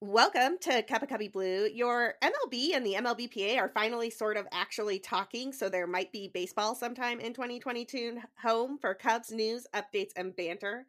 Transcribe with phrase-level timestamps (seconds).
[0.00, 1.66] Welcome to Cup of Cubby Blue.
[1.66, 6.30] Your MLB and the MLBPA are finally sort of actually talking, so there might be
[6.32, 10.86] baseball sometime in 2022 home for Cubs news, updates, and banter.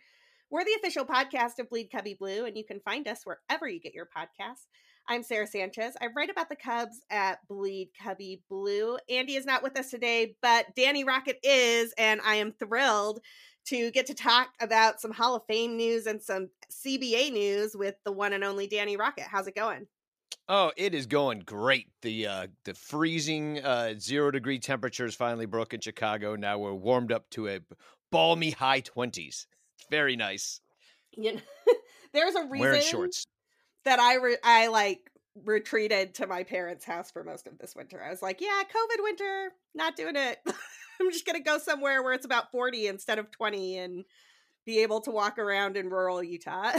[0.52, 3.80] We're the official podcast of Bleed Cubby Blue, and you can find us wherever you
[3.80, 4.68] get your podcasts.
[5.08, 5.96] I'm Sara Sanchez.
[6.00, 9.00] I write about the Cubs at Bleed Cubby Blue.
[9.10, 13.20] Andy is not with us today, but Danny Rocket is, and I am thrilled
[13.66, 17.96] to get to talk about some Hall of Fame news and some CBA news with
[18.04, 19.26] the one and only Danny Rocket.
[19.26, 19.88] How's it going?
[20.48, 21.88] Oh, it is going great.
[22.02, 26.36] The uh, the freezing uh, zero degree temperatures finally broke in Chicago.
[26.36, 27.60] Now we're warmed up to a
[28.12, 29.46] balmy high twenties.
[29.92, 30.62] Very nice.
[31.16, 31.42] You know,
[32.14, 33.26] there's a reason Wearing shorts.
[33.86, 35.12] that I re- I like
[35.46, 38.04] retreated to my parents' house for most of this winter.
[38.04, 40.40] I was like, yeah, COVID winter, not doing it.
[41.00, 44.06] I'm just gonna go somewhere where it's about 40 instead of 20 and
[44.66, 46.74] be able to walk around in rural Utah.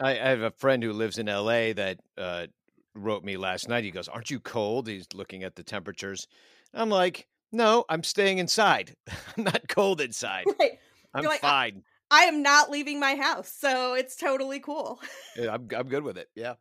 [0.00, 2.46] I, I have a friend who lives in LA that uh,
[2.94, 3.84] wrote me last night.
[3.84, 6.26] He goes, "Aren't you cold?" He's looking at the temperatures.
[6.74, 8.96] I'm like, "No, I'm staying inside.
[9.36, 10.46] I'm not cold inside.
[10.58, 10.78] right.
[11.14, 11.82] I'm like, I- fine.
[12.10, 15.00] I am not leaving my house, so it's totally cool.
[15.36, 16.28] Yeah, I'm I'm good with it.
[16.34, 16.54] Yeah."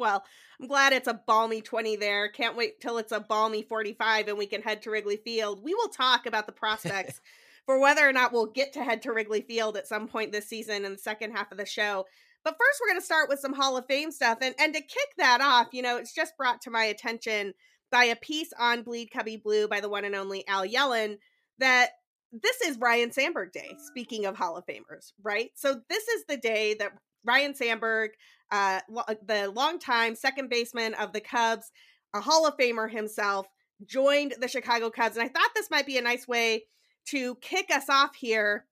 [0.00, 0.24] Well,
[0.60, 2.28] I'm glad it's a balmy 20 there.
[2.28, 5.62] Can't wait till it's a balmy 45 and we can head to Wrigley Field.
[5.62, 7.20] We will talk about the prospects
[7.66, 10.48] for whether or not we'll get to head to Wrigley Field at some point this
[10.48, 12.06] season in the second half of the show.
[12.42, 14.38] But first, we're going to start with some Hall of Fame stuff.
[14.40, 17.52] And, and to kick that off, you know, it's just brought to my attention
[17.92, 21.18] by a piece on Bleed Cubby Blue by the one and only Al Yellon
[21.58, 21.90] that
[22.32, 25.50] this is Ryne Sandberg Day, speaking of Hall of Famers, right?
[25.56, 26.92] So this is the day that
[27.24, 28.10] Ryne Sandberg,
[28.50, 31.70] uh, lo- the longtime second baseman of the Cubs,
[32.14, 33.46] a Hall of Famer himself,
[33.86, 35.16] joined the Chicago Cubs.
[35.16, 36.64] And I thought this might be a nice way
[37.08, 38.66] to kick us off here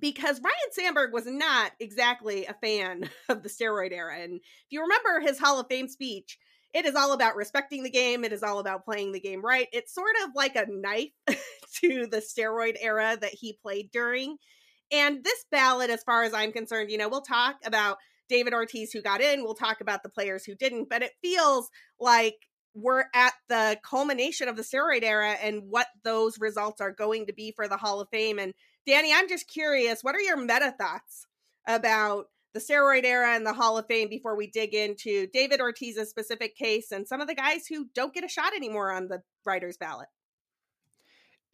[0.00, 4.18] because Ryne Sandberg was not exactly a fan of the steroid era.
[4.18, 6.38] And if you remember his Hall of Fame speech,
[6.72, 8.24] it is all about respecting the game.
[8.24, 9.68] It is all about playing the game right.
[9.72, 14.36] It's sort of like a knife to the steroid era that he played during.
[14.90, 17.98] And this ballot, as far as I'm concerned, you know, we'll talk about
[18.28, 21.70] David Ortiz who got in, we'll talk about the players who didn't, but it feels
[22.00, 22.36] like
[22.74, 27.32] we're at the culmination of the steroid era and what those results are going to
[27.32, 28.38] be for the Hall of Fame.
[28.38, 28.52] And
[28.86, 31.26] Danny, I'm just curious, what are your meta thoughts
[31.66, 36.10] about the steroid era and the Hall of Fame before we dig into David Ortiz's
[36.10, 39.22] specific case and some of the guys who don't get a shot anymore on the
[39.44, 40.08] writer's ballot?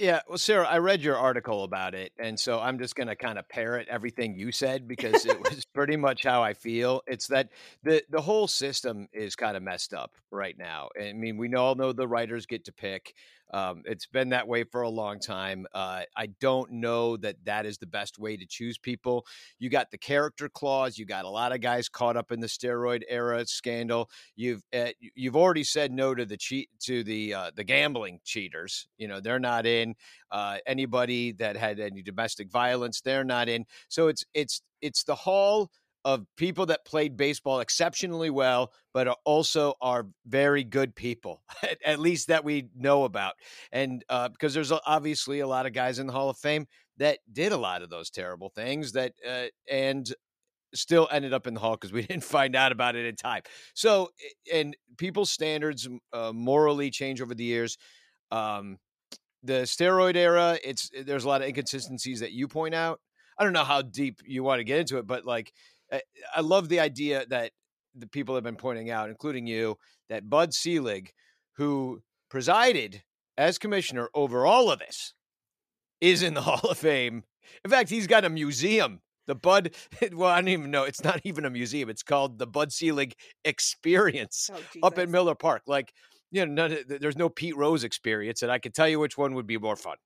[0.01, 3.15] Yeah, well, Sara, I read your article about it, and so I'm just going to
[3.15, 7.03] kind of parrot everything you said because it was pretty much how I feel.
[7.07, 7.51] It's that
[7.83, 10.89] the the whole system is kind of messed up right now.
[10.99, 13.13] I mean, we all know the writers get to pick.
[13.53, 15.67] Um, it's been that way for a long time.
[15.75, 19.27] Uh, I don't know that that is the best way to choose people.
[19.59, 20.99] You got the character clause.
[20.99, 24.09] You got a lot of guys caught up in the steroid era scandal.
[24.37, 28.89] You've uh, you've already said no to the cheat to the uh, the gambling cheaters.
[28.99, 29.90] You know they're not in.
[30.31, 33.65] Uh, anybody that had any domestic violence, they're not in.
[33.89, 35.71] So it's it's it's the hall
[36.05, 41.43] of people that played baseball exceptionally well, but are also are very good people,
[41.85, 43.35] at least that we know about.
[43.73, 47.19] And uh, because there's obviously a lot of guys in the Hall of Fame that
[47.33, 50.13] did a lot of those terrible things that uh, and
[50.75, 53.43] still ended up in the hall because we didn't find out about it in time.
[53.75, 54.11] So,
[54.53, 57.77] and people's standards uh, morally change over the years.
[58.31, 58.79] Um,
[59.43, 63.01] the steroid era, it's eh, there's a lot of inconsistencies that you point out.
[63.39, 65.53] I don't know how deep you want to get into it, but like
[65.93, 66.03] I,
[66.37, 67.53] I love the idea that
[67.95, 69.77] the people have been pointing out, including you,
[70.09, 71.13] that Bud Selig,
[71.57, 73.03] who presided
[73.37, 75.15] as commissioner over all of this,
[76.01, 77.25] is in the Hall of Fame.
[77.65, 79.01] In fact, he's got a museum.
[79.27, 79.75] The Bud,
[80.13, 80.85] well, I don't even know.
[80.85, 81.89] It's not even a museum.
[81.89, 83.15] It's called the Bud Selig
[83.45, 85.63] Experience Oh, up at Miller Park.
[85.67, 85.93] Like,
[86.31, 89.35] you know, none there's no Pete Rose experience, and I can tell you which one
[89.35, 89.97] would be more fun.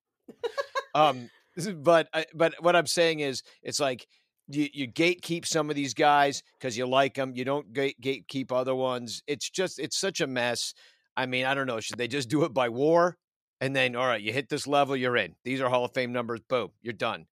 [0.95, 1.31] um,
[1.77, 4.07] but I- but what I'm saying is, it's like
[4.49, 7.33] you, you gatekeep some of these guys because you like them.
[7.35, 9.23] You don't gate, gatekeep other ones.
[9.27, 10.75] It's just it's such a mess.
[11.17, 11.81] I mean, I don't know.
[11.81, 13.17] Should they just do it by war?
[13.61, 15.35] And then, all right, you hit this level, you're in.
[15.45, 16.41] These are Hall of Fame numbers.
[16.49, 17.27] Boom, you're done.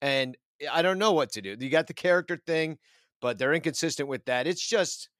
[0.00, 0.36] And
[0.72, 1.56] I don't know what to do.
[1.58, 2.78] You got the character thing,
[3.20, 4.46] but they're inconsistent with that.
[4.46, 5.10] It's just,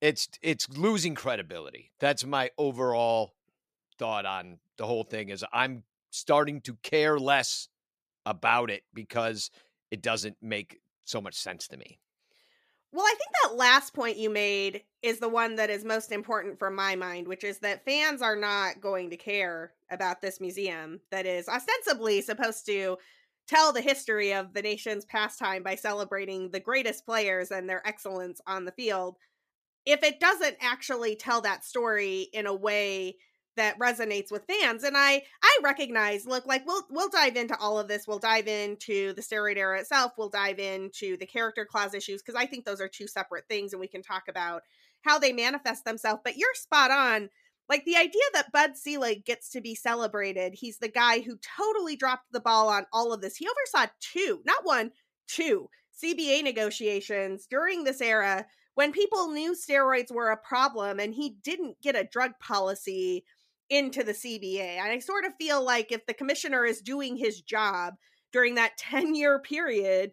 [0.00, 1.92] it's it's losing credibility.
[2.00, 3.34] That's my overall
[3.98, 5.28] thought on the whole thing.
[5.28, 7.68] Is I'm starting to care less
[8.26, 9.50] about it because
[9.90, 11.98] it doesn't make so much sense to me.
[12.92, 16.58] Well, I think that last point you made is the one that is most important
[16.58, 21.00] for my mind, which is that fans are not going to care about this museum
[21.12, 22.96] that is ostensibly supposed to
[23.46, 28.40] tell the history of the nation's pastime by celebrating the greatest players and their excellence
[28.46, 29.16] on the field.
[29.86, 33.16] If it doesn't actually tell that story in a way
[33.56, 37.80] that resonates with fans and i i recognize look like we'll we'll dive into all
[37.80, 41.92] of this we'll dive into the steroid era itself we'll dive into the character clause
[41.92, 44.62] issues because i think those are two separate things and we can talk about
[45.02, 47.30] how they manifest themselves but you're spot on.
[47.68, 51.96] Like the idea that bud selig gets to be celebrated he's the guy who totally
[51.96, 53.36] dropped the ball on all of this.
[53.36, 54.90] He oversaw two not one
[55.28, 55.68] two
[56.02, 58.46] cba negotiations during this era
[58.80, 63.22] when people knew steroids were a problem and he didn't get a drug policy
[63.68, 64.78] into the CBA.
[64.78, 67.96] And I sort of feel like if the commissioner is doing his job
[68.32, 70.12] during that 10 year period,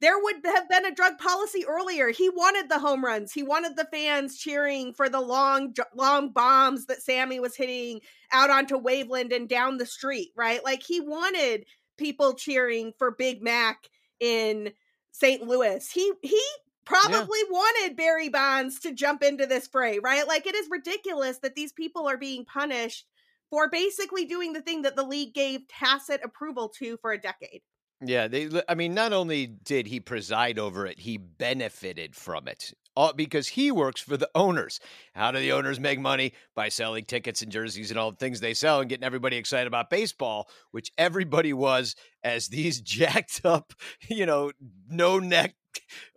[0.00, 2.08] there would have been a drug policy earlier.
[2.08, 3.32] He wanted the home runs.
[3.32, 8.00] He wanted the fans cheering for the long, long bombs that Sammy was hitting
[8.32, 10.64] out onto Waveland and down the street, right?
[10.64, 11.64] Like he wanted
[11.96, 13.88] people cheering for Big Mac
[14.18, 14.72] in
[15.12, 15.46] St.
[15.46, 15.88] Louis.
[15.88, 16.42] He he
[16.84, 17.50] probably yeah.
[17.50, 20.26] wanted Barry Bonds to jump into this fray, right?
[20.26, 23.06] Like it is ridiculous that these people are being punished
[23.50, 27.62] for basically doing the thing that the league gave tacit approval to for a decade.
[28.06, 32.72] Yeah, they I mean not only did he preside over it, he benefited from it.
[32.96, 34.78] All, because he works for the owners.
[35.14, 36.32] How do the owners make money?
[36.54, 39.66] By selling tickets and jerseys and all the things they sell and getting everybody excited
[39.66, 43.72] about baseball, which everybody was as these jacked up,
[44.08, 44.52] you know,
[44.88, 45.56] no neck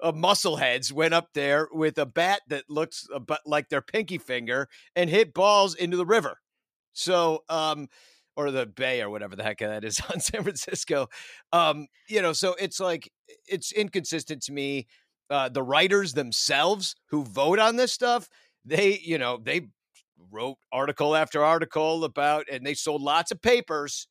[0.02, 4.18] uh, muscle heads went up there with a bat that looks a, like their pinky
[4.18, 6.40] finger and hit balls into the river.
[6.94, 7.90] So, um,
[8.38, 11.08] or the bay or whatever the heck that is on San Francisco.
[11.52, 13.12] Um, you know, so it's like
[13.48, 14.88] it's inconsistent to me.
[15.30, 18.30] Uh, the writers themselves who vote on this stuff,
[18.64, 19.68] they, you know, they
[20.32, 24.08] wrote article after article about, and they sold lots of papers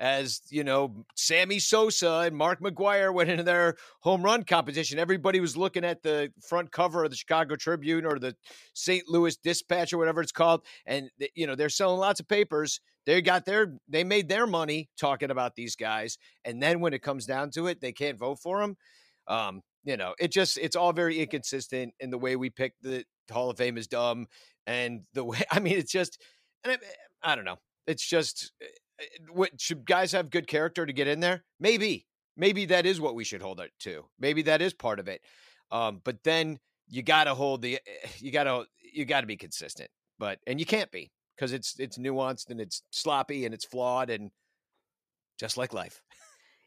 [0.00, 4.98] as you know, Sammy Sosa and Mark McGwire went into their home run competition.
[4.98, 8.36] Everybody was looking at the front cover of the Chicago Tribune or the
[8.74, 9.08] St.
[9.08, 12.80] Louis Dispatch or whatever it's called, and you know they're selling lots of papers.
[13.08, 17.02] They got their, they made their money talking about these guys, and then when it
[17.02, 18.76] comes down to it, they can't vote for them.
[19.26, 23.04] Um, you know, it just it's all very inconsistent, in the way we pick the
[23.32, 24.26] Hall of Fame is dumb,
[24.66, 26.20] and the way I mean, it's just,
[26.62, 26.78] and
[27.24, 28.52] I, I don't know, it's just
[29.00, 31.44] Eh, what should guys have good character to get in there?
[31.60, 32.06] Maybe,
[32.36, 34.04] maybe that is what we should hold it to.
[34.18, 35.22] Maybe that is part of it.
[35.70, 36.58] Um, but then
[36.88, 39.90] you got to hold the, eh, you got to, you got to be consistent.
[40.18, 44.10] But and you can't be because it's it's nuanced and it's sloppy and it's flawed
[44.10, 44.30] and
[45.38, 46.02] just like life.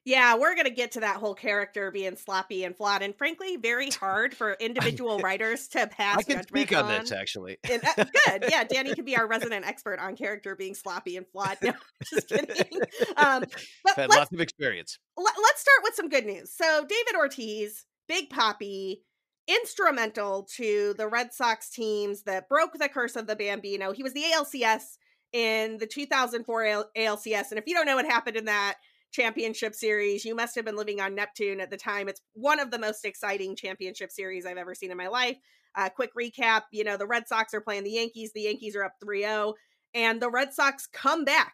[0.03, 3.57] Yeah, we're going to get to that whole character being sloppy and flawed, and frankly,
[3.57, 6.17] very hard for individual writers to pass.
[6.17, 7.57] I can speak on, on, this actually.
[7.69, 8.63] And, uh, good, yeah.
[8.69, 11.57] Danny can be our resident expert on character being sloppy and flawed.
[11.61, 11.73] No,
[12.09, 12.81] just kidding.
[13.17, 13.43] Um,
[13.83, 14.97] but had lots of experience.
[15.17, 16.51] Let, let's start with some good news.
[16.51, 19.03] So, David Ortiz, Big Poppy,
[19.51, 23.91] instrumental to the Red Sox teams that broke the curse of the Bambino.
[23.91, 24.97] He was the ALCS
[25.33, 28.75] in the 2004 ALCS, and if you don't know what happened in that
[29.11, 30.25] championship series.
[30.25, 32.07] You must have been living on Neptune at the time.
[32.07, 35.37] It's one of the most exciting championship series I've ever seen in my life.
[35.75, 38.31] Uh, quick recap you know, the Red Sox are playing the Yankees.
[38.33, 39.53] The Yankees are up 3 0,
[39.93, 41.53] and the Red Sox come back.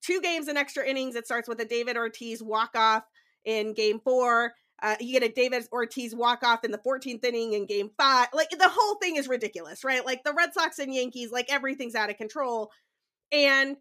[0.00, 1.14] Two games in extra innings.
[1.14, 3.04] It starts with a David Ortiz walk off
[3.44, 4.54] in game four.
[4.82, 8.26] Uh, you get a David Ortiz walk off in the 14th inning in game five.
[8.34, 10.04] Like the whole thing is ridiculous, right?
[10.04, 12.70] Like the Red Sox and Yankees, like everything's out of control.
[13.30, 13.76] And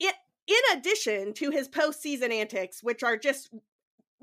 [0.00, 0.14] it
[0.48, 3.54] in addition to his postseason antics, which are just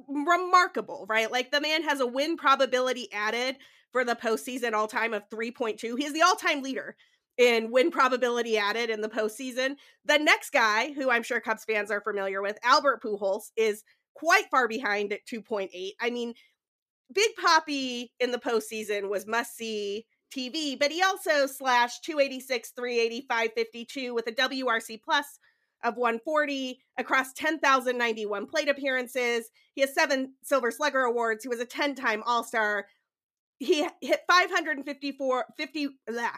[0.07, 1.31] remarkable, right?
[1.31, 3.57] Like the man has a win probability added
[3.91, 5.97] for the postseason all time of 3.2.
[5.97, 6.95] He's the all time leader
[7.37, 9.75] in win probability added in the postseason.
[10.05, 14.45] The next guy, who I'm sure Cubs fans are familiar with, Albert Pujols, is quite
[14.49, 15.91] far behind at 2.8.
[15.99, 16.33] I mean,
[17.13, 23.25] Big Poppy in the postseason was must see TV, but he also slashed 286, 380,
[23.27, 25.39] 552 with a WRC plus
[25.83, 29.49] of 140 across 10,091 plate appearances.
[29.73, 31.43] He has seven Silver Slugger awards.
[31.43, 32.85] He was a 10 time All Star.
[33.59, 36.31] He hit 554, 50, blah,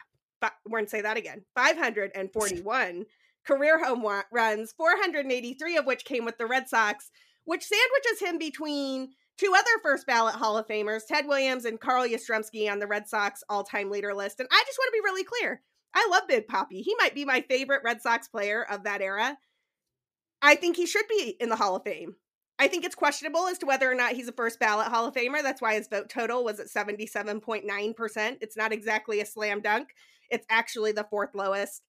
[0.65, 3.05] we're going to say that again 541
[3.45, 7.11] career home runs, 483 of which came with the Red Sox,
[7.45, 12.07] which sandwiches him between two other first ballot Hall of Famers, Ted Williams and Carl
[12.07, 14.39] Yastrzemski on the Red Sox all time leader list.
[14.39, 15.62] And I just want to be really clear.
[15.95, 16.81] I love Big Poppy.
[16.81, 19.38] He might be my favorite Red Sox player of that era.
[20.41, 22.15] I think he should be in the Hall of Fame.
[22.59, 25.13] I think it's questionable as to whether or not he's a first ballot Hall of
[25.13, 25.41] Famer.
[25.41, 28.38] That's why his vote total was at 77.9%.
[28.41, 29.89] It's not exactly a slam dunk.
[30.29, 31.81] It's actually the fourth lowest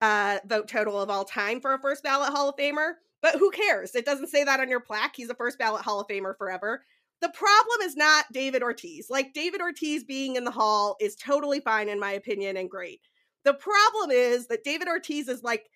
[0.00, 2.94] uh, vote total of all time for a first ballot Hall of Famer.
[3.22, 3.94] But who cares?
[3.94, 5.14] It doesn't say that on your plaque.
[5.16, 6.84] He's a first ballot Hall of Famer forever.
[7.20, 9.08] The problem is not David Ortiz.
[9.08, 13.00] Like David Ortiz being in the Hall is totally fine, in my opinion, and great.
[13.44, 15.70] The problem is that David Ortiz is like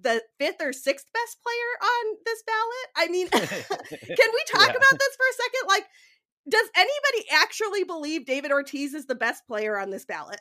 [0.00, 2.88] the fifth or sixth best player on this ballot.
[2.96, 4.76] I mean, can we talk yeah.
[4.76, 5.68] about this for a second?
[5.68, 5.86] Like,
[6.48, 10.40] does anybody actually believe David Ortiz is the best player on this ballot?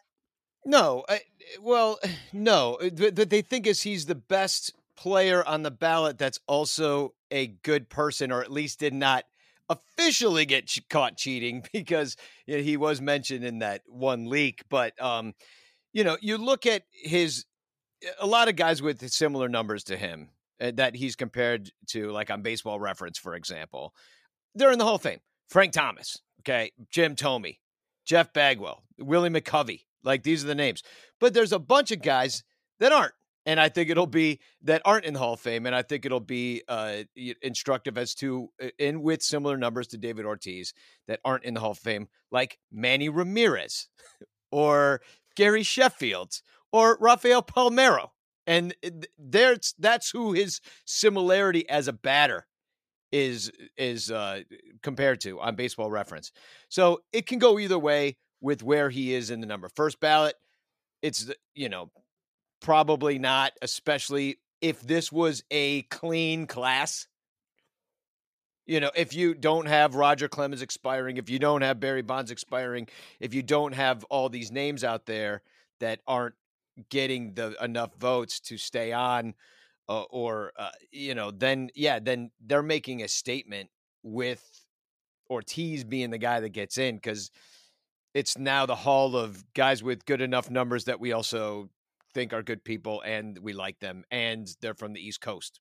[0.65, 1.03] No.
[1.09, 1.21] I,
[1.59, 1.99] well,
[2.33, 2.77] no.
[2.93, 7.89] But they think is he's the best player on the ballot that's also a good
[7.89, 9.23] person, or at least did not
[9.67, 12.15] officially get ch- caught cheating because
[12.45, 14.63] you know, he was mentioned in that one leak.
[14.69, 15.33] But um,
[15.91, 17.45] you know, you look at his
[18.19, 20.29] a lot of guys with similar numbers to him
[20.61, 23.95] uh, that he's compared to, like on Baseball Reference, for example.
[24.53, 25.21] They're in the Hall of Fame.
[25.49, 27.57] Frank Thomas, okay, Jim Thome,
[28.05, 29.85] Jeff Bagwell, Willie McCovey.
[30.03, 30.83] Like these are the names.
[31.19, 32.43] But there's a bunch of guys
[32.79, 33.13] that aren't.
[33.45, 35.65] And I think it'll be that aren't in the Hall of Fame.
[35.65, 37.03] And I think it'll be uh,
[37.41, 40.73] instructive as to, uh, in with similar numbers to David Ortiz,
[41.07, 43.87] that aren't in the Hall of Fame, like Manny Ramirez
[44.51, 45.01] or
[45.35, 48.09] Gary Sheffield or Rafael Palmeiro.
[48.47, 48.75] And
[49.17, 52.47] there's that's who his similarity as a batter
[53.11, 54.41] is is uh,
[54.81, 56.31] compared to on Baseball Reference.
[56.69, 59.69] So it can go either way with where he is in the number.
[59.69, 60.35] First ballot,
[61.01, 61.91] it's you know
[62.61, 67.07] probably not, especially if this was a clean class.
[68.65, 72.31] You know, if you don't have Roger Clemens expiring, if you don't have Barry Bonds
[72.31, 72.87] expiring,
[73.19, 75.41] if you don't have all these names out there
[75.79, 76.35] that aren't
[76.89, 79.33] getting the enough votes to stay on
[79.89, 83.69] uh, or uh, you know then yeah then they're making a statement
[84.03, 84.43] with
[85.29, 87.31] Ortiz being the guy that gets in cuz
[88.13, 91.69] it's now the hall of guys with good enough numbers that we also
[92.13, 95.59] think are good people and we like them and they're from the east coast.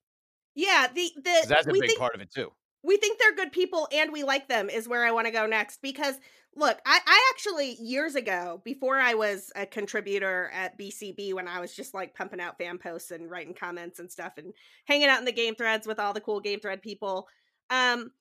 [0.55, 2.51] Yeah the the that's a big think, part of it too.
[2.83, 5.45] we think they're good people and we like them is where i want to go
[5.45, 6.15] next because
[6.53, 11.61] Look, I, I actually years ago, before I was a contributor at BCB, when I
[11.61, 14.53] was just like pumping out fan posts and writing comments and stuff and
[14.85, 17.29] hanging out in the game threads with all the cool game thread people,
[17.69, 18.11] um,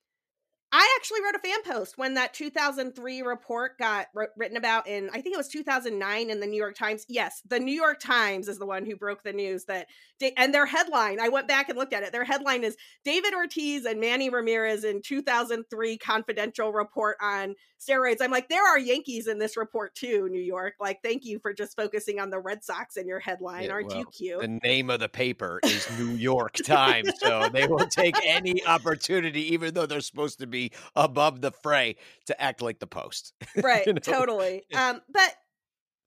[0.72, 5.20] I actually wrote a fan post when that 2003 report got written about in, I
[5.20, 7.04] think it was 2009 in the New York Times.
[7.08, 9.88] Yes, the New York Times is the one who broke the news that,
[10.36, 12.12] and their headline, I went back and looked at it.
[12.12, 18.18] Their headline is David Ortiz and Manny Ramirez in 2003 confidential report on steroids.
[18.20, 20.74] I'm like, there are Yankees in this report too, New York.
[20.78, 23.64] Like, thank you for just focusing on the Red Sox in your headline.
[23.64, 24.40] Yeah, Aren't well, you cute?
[24.40, 27.12] The name of the paper is New York Times.
[27.18, 31.50] so they will take any opportunity, even though they're supposed to be be above the
[31.50, 33.32] fray to act like the post.
[33.62, 34.00] Right, you know?
[34.00, 34.62] totally.
[34.74, 35.34] Um, but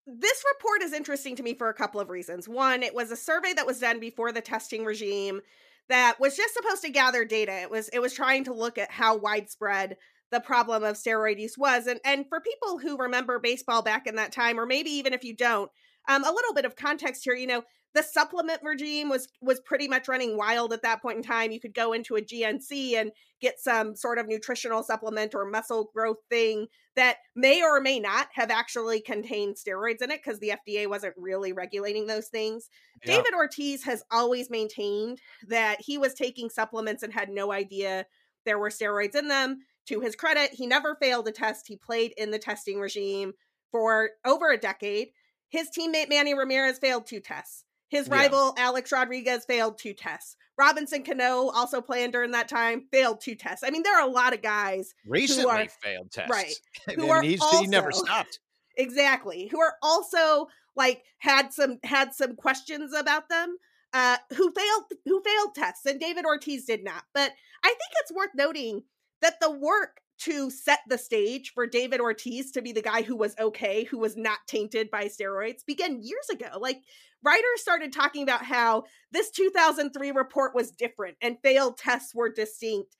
[0.06, 2.48] this report is interesting to me for a couple of reasons.
[2.48, 5.42] One, it was a survey that was done before the testing regime
[5.90, 7.54] that was just supposed to gather data.
[7.54, 9.98] It was it was trying to look at how widespread
[10.32, 11.88] the problem of steroid use was.
[11.88, 15.24] And and for people who remember baseball back in that time, or maybe even if
[15.24, 15.70] you don't,
[16.08, 19.88] um, a little bit of context here, you know, the supplement regime was was pretty
[19.88, 21.52] much running wild at that point in time.
[21.52, 25.92] You could go into a GNC and get some sort of nutritional supplement or muscle
[25.94, 30.54] growth thing that may or may not have actually contained steroids in it because the
[30.68, 32.70] FDA wasn't really regulating those things.
[33.06, 33.18] Yeah.
[33.18, 38.06] David Ortiz has always maintained that he was taking supplements and had no idea
[38.46, 39.60] there were steroids in them.
[39.88, 41.68] To his credit, he never failed a test.
[41.68, 43.34] He played in the testing regime
[43.72, 45.10] for over a decade.
[45.54, 47.64] His teammate Manny Ramirez failed two tests.
[47.88, 48.64] His rival yeah.
[48.64, 50.36] Alex Rodriguez failed two tests.
[50.58, 53.64] Robinson Cano, also playing during that time, failed two tests.
[53.64, 56.32] I mean, there are a lot of guys recently are, failed tests,
[56.88, 56.98] right?
[56.98, 58.40] Who are also, he never stopped.
[58.78, 59.48] Exactly.
[59.52, 63.56] Who are also like had some had some questions about them.
[63.94, 67.04] Uh, who failed who failed tests, and David Ortiz did not.
[67.14, 67.32] But
[67.64, 68.86] I think it's worth noting
[69.22, 73.16] that the work to set the stage for David Ortiz to be the guy who
[73.16, 76.58] was okay, who was not tainted by steroids, began years ago.
[76.60, 76.82] Like
[77.24, 82.96] writers started talking about how this 2003 report was different and failed tests were distinct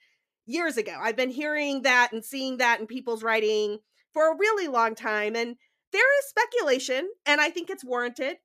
[0.46, 0.98] years ago.
[1.02, 3.80] I've been hearing that and seeing that in people's writing
[4.12, 5.36] for a really long time.
[5.36, 5.56] And
[5.92, 8.38] there is speculation, and I think it's warranted,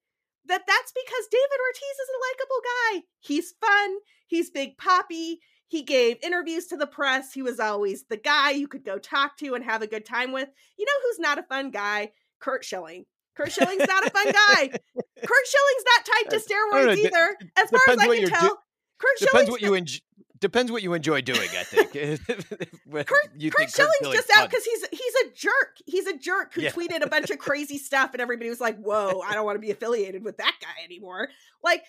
[0.47, 3.03] that that's because David Ortiz is a likable guy.
[3.21, 3.97] He's fun.
[4.27, 5.41] He's big poppy.
[5.69, 7.33] He gave interviews to the press.
[7.33, 10.33] He was always the guy you could go talk to and have a good time
[10.33, 10.49] with.
[10.79, 12.13] You know who's not a fun guy?
[12.41, 13.05] Curt Schilling.
[13.37, 14.69] Curt Schilling's not a fun guy.
[15.27, 17.37] Curt Schilling's not tied to steroids know, either.
[17.57, 18.57] As far as I can tell, do-
[18.99, 19.99] Curt depends what you enjoy.
[20.41, 21.93] Depends what you enjoy doing, I think.
[21.93, 24.45] Curt, you Curt think Schilling's just fun.
[24.45, 25.77] out because he's he's a jerk.
[25.85, 26.71] He's a jerk who yeah.
[26.71, 29.61] tweeted a bunch of crazy stuff, and everybody was like, "Whoa, I don't want to
[29.61, 31.29] be affiliated with that guy anymore."
[31.63, 31.83] Like,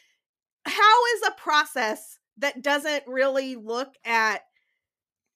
[0.66, 4.42] how is a process that doesn't really look at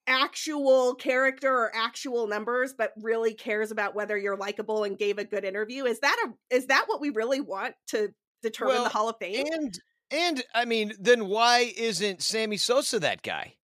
[0.08, 5.24] actual character or actual numbers but really cares about whether you're likable and gave a
[5.24, 5.86] good interview?
[5.86, 8.10] Is that a is that what we really want to
[8.42, 9.48] determine well, the hall of fame?
[9.52, 9.80] and
[10.12, 13.56] and i mean then why isn't sammy sosa that guy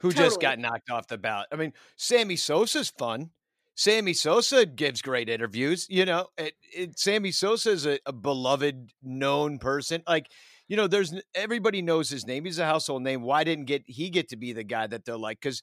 [0.00, 0.26] who totally.
[0.28, 1.46] just got knocked off the ballot?
[1.52, 3.30] I mean sammy sosa's fun.
[3.78, 8.90] Sammy sosa gives great interviews you know it, it, sammy sosa is a, a beloved
[9.02, 10.02] known person.
[10.08, 10.30] Like
[10.68, 12.44] you know, there's everybody knows his name.
[12.44, 13.22] He's a household name.
[13.22, 15.40] Why didn't get he get to be the guy that they're like?
[15.40, 15.62] Because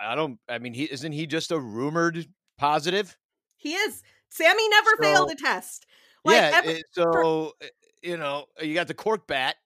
[0.00, 0.38] I don't.
[0.48, 2.26] I mean, he isn't he just a rumored
[2.58, 3.16] positive?
[3.56, 4.02] He is.
[4.30, 5.86] Sammy never so, failed a test.
[6.24, 6.60] Like, yeah.
[6.64, 7.68] Ever, so for, eh,
[8.02, 9.56] you know, you got the cork bat,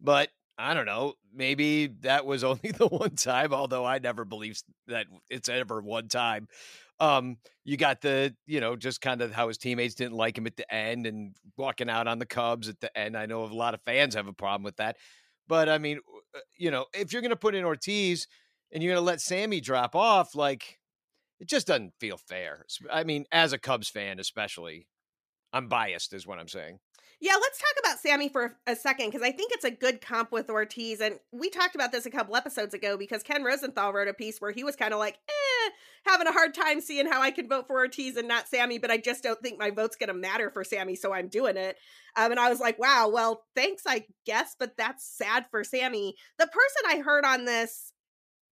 [0.00, 0.28] but
[0.58, 1.14] I don't know.
[1.34, 3.52] Maybe that was only the one time.
[3.52, 6.48] Although I never believe that it's ever one time.
[7.00, 10.46] Um, you got the, you know, just kind of how his teammates didn't like him
[10.46, 13.16] at the end and walking out on the Cubs at the end.
[13.16, 14.98] I know a lot of fans have a problem with that.
[15.48, 16.00] But I mean,
[16.34, 18.28] uh, you know, if you're going to put in Ortiz
[18.70, 20.78] and you're going to let Sammy drop off, like,
[21.40, 22.66] it just doesn't feel fair.
[22.92, 24.86] I mean, as a Cubs fan, especially,
[25.54, 26.80] I'm biased, is what I'm saying.
[27.22, 30.32] Yeah, let's talk about Sammy for a second because I think it's a good comp
[30.32, 31.00] with Ortiz.
[31.00, 34.40] And we talked about this a couple episodes ago because Ken Rosenthal wrote a piece
[34.40, 35.70] where he was kind of like, eh,
[36.06, 38.90] having a hard time seeing how I can vote for Ortiz and not Sammy, but
[38.90, 41.76] I just don't think my vote's going to matter for Sammy, so I'm doing it.
[42.16, 46.14] Um, and I was like, wow, well, thanks, I guess, but that's sad for Sammy.
[46.38, 47.92] The person I heard on this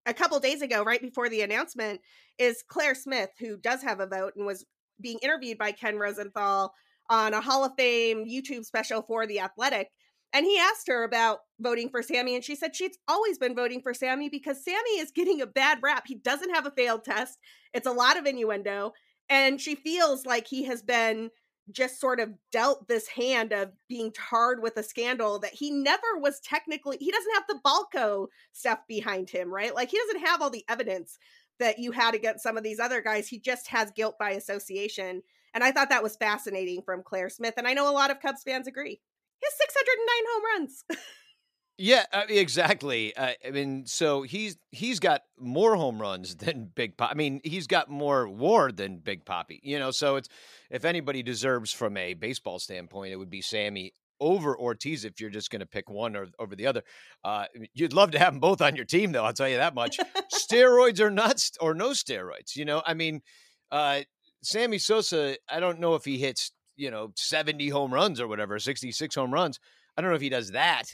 [0.05, 2.03] a couple days ago, right before the announcement,
[2.37, 4.67] is Claire Smith, who does have a vote and was
[5.01, 6.75] being interviewed by Ken Rosenthal
[7.11, 9.89] on a Hall of Fame YouTube special for The Athletic.
[10.33, 13.81] And he asked her about voting for Sammy, and she said she's always been voting
[13.81, 16.05] for Sammy because Sammy is getting a bad rap.
[16.07, 17.39] He doesn't have a failed test,
[17.73, 18.93] it's a lot of innuendo.
[19.31, 21.31] And she feels like he has been
[21.71, 26.19] just sort of dealt this hand of being tarred with a scandal that he never
[26.19, 29.75] was technically, he doesn't have the Balco stuff behind him, right?
[29.75, 31.19] Like he doesn't have all the evidence
[31.59, 33.29] that you had against some of these other guys.
[33.29, 35.23] He just has guilt by association.
[35.55, 37.55] And I thought that was fascinating from Claire Smith.
[37.57, 39.01] And I know a lot of Cubs fans agree.
[39.41, 40.85] He has 609 home runs.
[41.79, 43.17] yeah, uh, exactly.
[43.17, 47.11] Uh, I mean, so he's he's got more home runs than Big Pop.
[47.11, 49.61] I mean, he's got more WAR than Big Poppy.
[49.63, 50.29] You know, so it's
[50.71, 55.31] if anybody deserves from a baseball standpoint, it would be Sammy over Ortiz if you're
[55.31, 56.83] just going to pick one or over the other.
[57.25, 59.25] Uh, you'd love to have them both on your team, though.
[59.25, 59.99] I'll tell you that much.
[60.35, 62.57] steroids or not, or no steroids.
[62.57, 63.23] You know, I mean,
[63.71, 64.01] uh,
[64.43, 68.59] Sammy Sosa, I don't know if he hits, you know, 70 home runs or whatever,
[68.59, 69.59] 66 home runs.
[69.97, 70.85] I don't know if he does that.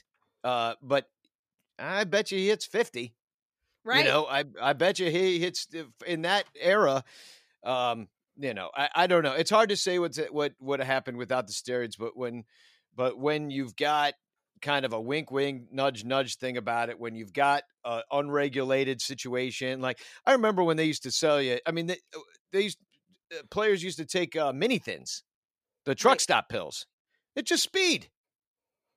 [0.42, 1.06] Uh, but
[1.78, 3.14] I bet you he hits 50.
[3.84, 3.98] Right.
[3.98, 5.68] You know, I I bet you he hits
[6.06, 7.04] in that era.
[7.62, 9.34] Um, you know, I, I don't know.
[9.34, 12.44] It's hard to say what's what what happened without the steroids, but when
[12.96, 14.14] but when you've got
[14.62, 19.02] kind of a wink wink nudge nudge thing about it when you've got an unregulated
[19.02, 22.62] situation like i remember when they used to sell you i mean they, uh, they
[22.62, 22.83] used uh,
[23.50, 25.22] players used to take uh, mini thins,
[25.84, 26.20] the truck right.
[26.20, 26.86] stop pills.
[27.36, 28.08] It's just speed,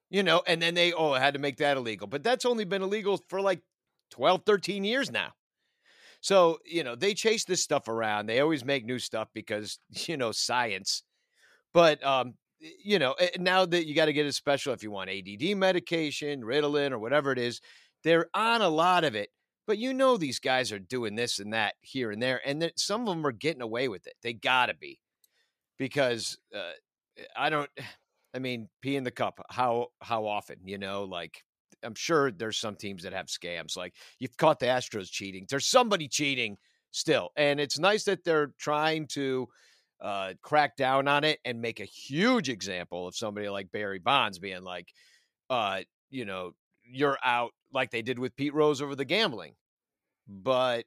[0.10, 0.42] you know.
[0.46, 3.42] And then they oh had to make that illegal, but that's only been illegal for
[3.42, 3.62] like
[4.12, 5.34] 12, 13 years now.
[6.22, 8.28] So you know they chase this stuff around.
[8.28, 11.04] They always make new stuff because you know science.
[11.74, 15.10] But um, you know now that you got to get a special if you want
[15.10, 17.62] ADD medication, Ritalin, or whatever it is,
[18.04, 19.30] they're on a lot of it
[19.68, 22.80] but you know these guys are doing this and that here and there, and that
[22.80, 24.16] some of them are getting away with it.
[24.24, 25.00] They got to be,
[25.78, 26.72] because uh,
[27.36, 27.70] I don't.
[28.34, 29.40] I mean, pee in the cup.
[29.50, 30.58] How how often?
[30.66, 31.44] You know, like
[31.84, 33.76] I'm sure there's some teams that have scams.
[33.76, 35.48] Like you've caught the Astros cheating.
[35.50, 36.58] There's somebody cheating
[36.92, 39.48] still, and it's nice that they're trying to
[40.02, 44.40] uh, crack down on it and make a huge example of somebody like Barry Bonds
[44.40, 44.90] being like,
[45.50, 46.52] uh, you know,
[46.84, 49.54] you're out like they did with Pete Rose over the gambling.
[50.28, 50.86] But,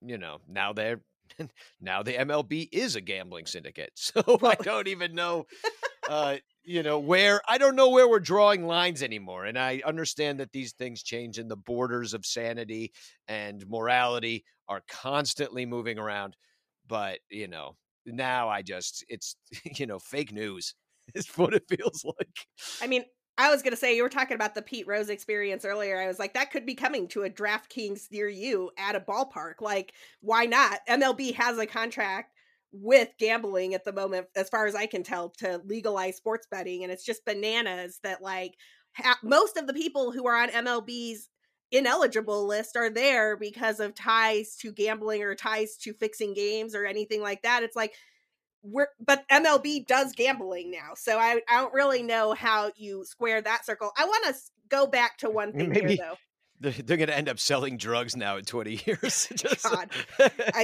[0.00, 1.00] you know, now they're
[1.80, 3.92] now the MLB is a gambling syndicate.
[3.96, 5.46] So I don't even know
[6.08, 9.44] uh, you know, where I don't know where we're drawing lines anymore.
[9.44, 12.92] And I understand that these things change and the borders of sanity
[13.28, 16.36] and morality are constantly moving around.
[16.88, 20.74] But, you know, now I just it's you know, fake news.
[21.14, 22.46] is what it feels like.
[22.82, 23.04] I mean,
[23.38, 26.00] I was gonna say you were talking about the Pete Rose experience earlier.
[26.00, 29.60] I was like, that could be coming to a DraftKings near you at a ballpark.
[29.60, 30.80] Like, why not?
[30.88, 32.32] MLB has a contract
[32.72, 36.82] with gambling at the moment, as far as I can tell, to legalize sports betting,
[36.82, 38.54] and it's just bananas that like
[38.96, 41.28] ha- most of the people who are on MLB's
[41.72, 46.86] ineligible list are there because of ties to gambling or ties to fixing games or
[46.86, 47.62] anything like that.
[47.62, 47.94] It's like
[48.70, 50.92] we're but MLB does gambling now.
[50.96, 53.92] So I, I don't really know how you square that circle.
[53.96, 54.34] I want to
[54.68, 56.16] go back to one thing Maybe, here though.
[56.58, 59.28] They're, they're going to end up selling drugs now in 20 years.
[59.34, 59.90] Just, God.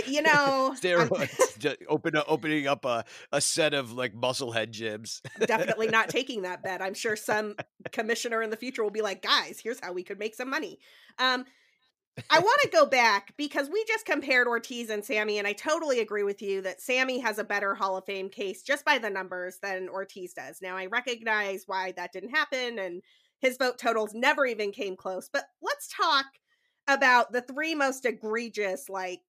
[0.07, 5.21] you know, steroids, open, opening up a, a set of like musclehead gyms.
[5.47, 6.81] definitely not taking that bet.
[6.81, 7.57] I'm sure some
[7.91, 10.79] commissioner in the future will be like, guys, here's how we could make some money.
[11.19, 11.45] Um,
[12.29, 16.01] I want to go back because we just compared Ortiz and Sammy, and I totally
[16.01, 19.09] agree with you that Sammy has a better Hall of Fame case just by the
[19.09, 20.61] numbers than Ortiz does.
[20.61, 23.03] Now, I recognize why that didn't happen, and
[23.41, 25.31] his vote totals never even came close.
[25.33, 26.27] But let's talk
[26.87, 29.21] about the three most egregious, like,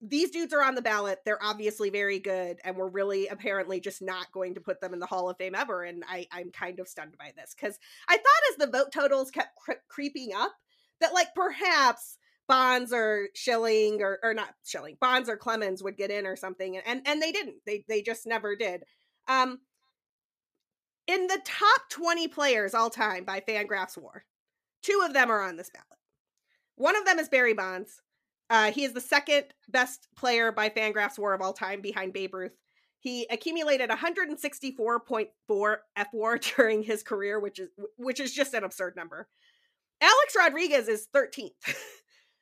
[0.00, 1.20] these dudes are on the ballot.
[1.24, 4.98] They're obviously very good, and we're really apparently just not going to put them in
[4.98, 5.84] the Hall of Fame ever.
[5.84, 9.30] And I, I'm kind of stunned by this because I thought as the vote totals
[9.30, 10.52] kept cre- creeping up,
[11.00, 16.10] that like perhaps Bonds or Schilling or or not Schilling, Bonds or Clemens would get
[16.10, 17.56] in or something, and and they didn't.
[17.66, 18.84] They they just never did.
[19.28, 19.60] Um,
[21.06, 24.24] in the top twenty players all time by Fangraphs WAR,
[24.82, 25.86] two of them are on this ballot.
[26.76, 28.02] One of them is Barry Bonds.
[28.50, 32.34] Uh, he is the second best player by Fangraphs WAR of all time, behind Babe
[32.34, 32.56] Ruth.
[32.98, 39.28] He accumulated 164.4 fWAR during his career, which is which is just an absurd number.
[40.04, 41.50] Alex Rodriguez is 13th.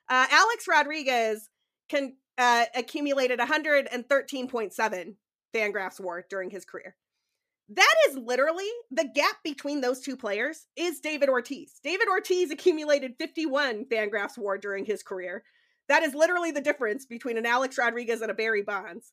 [0.09, 1.48] uh, Alex Rodriguez
[1.88, 5.14] can uh, accumulated 113.7
[5.55, 6.96] Fangraphs WAR during his career.
[7.68, 11.79] That is literally the gap between those two players is David Ortiz.
[11.85, 15.44] David Ortiz accumulated 51 Fangraphs WAR during his career.
[15.88, 19.12] That is literally the difference between an Alex Rodriguez and a Barry Bonds.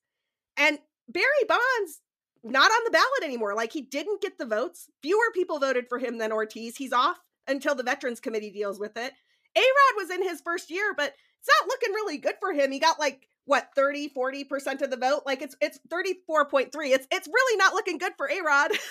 [0.57, 2.01] And Barry Bonds
[2.43, 3.53] not on the ballot anymore.
[3.53, 4.87] Like he didn't get the votes.
[5.03, 6.77] Fewer people voted for him than Ortiz.
[6.77, 9.13] He's off until the Veterans Committee deals with it.
[9.57, 12.71] A Rod was in his first year, but it's not looking really good for him.
[12.71, 15.23] He got like what 30 40% of the vote?
[15.25, 18.71] Like it's it's 34.3 it's it's really not looking good for a-rod.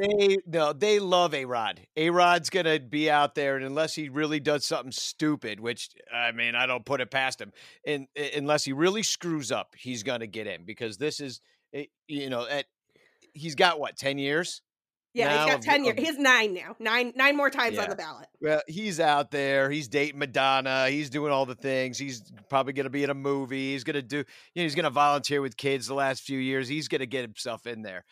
[0.00, 1.80] They no they love a-rod.
[1.96, 6.54] A-rod's gonna be out there and unless he really does something stupid which i mean
[6.54, 7.52] i don't put it past him
[7.84, 11.40] and unless he really screws up he's gonna get in because this is
[11.74, 12.66] eh, you know at
[13.34, 14.62] he's got what 10 years
[15.12, 15.98] yeah, now, he's got ten years.
[15.98, 16.76] He's nine now.
[16.78, 17.82] Nine nine more times yeah.
[17.82, 18.28] on the ballot.
[18.40, 19.70] Well, he's out there.
[19.70, 20.88] He's dating Madonna.
[20.88, 21.98] He's doing all the things.
[21.98, 23.72] He's probably going to be in a movie.
[23.72, 24.18] He's going to do.
[24.18, 24.24] You
[24.56, 26.68] know, he's going to volunteer with kids the last few years.
[26.68, 28.04] He's going to get himself in there.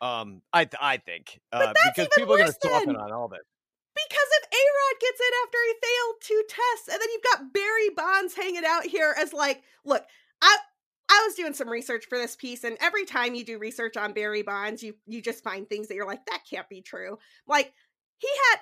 [0.00, 3.40] Um, I I think uh, because people are going to talking on all this.
[3.94, 7.52] Because if A Rod gets in after he failed two tests, and then you've got
[7.52, 10.04] Barry Bonds hanging out here as like, look,
[10.42, 10.56] I
[11.08, 14.12] I was doing some research for this piece, and every time you do research on
[14.12, 17.18] Barry Bonds, you you just find things that you're like, that can't be true.
[17.46, 17.72] Like
[18.18, 18.60] he had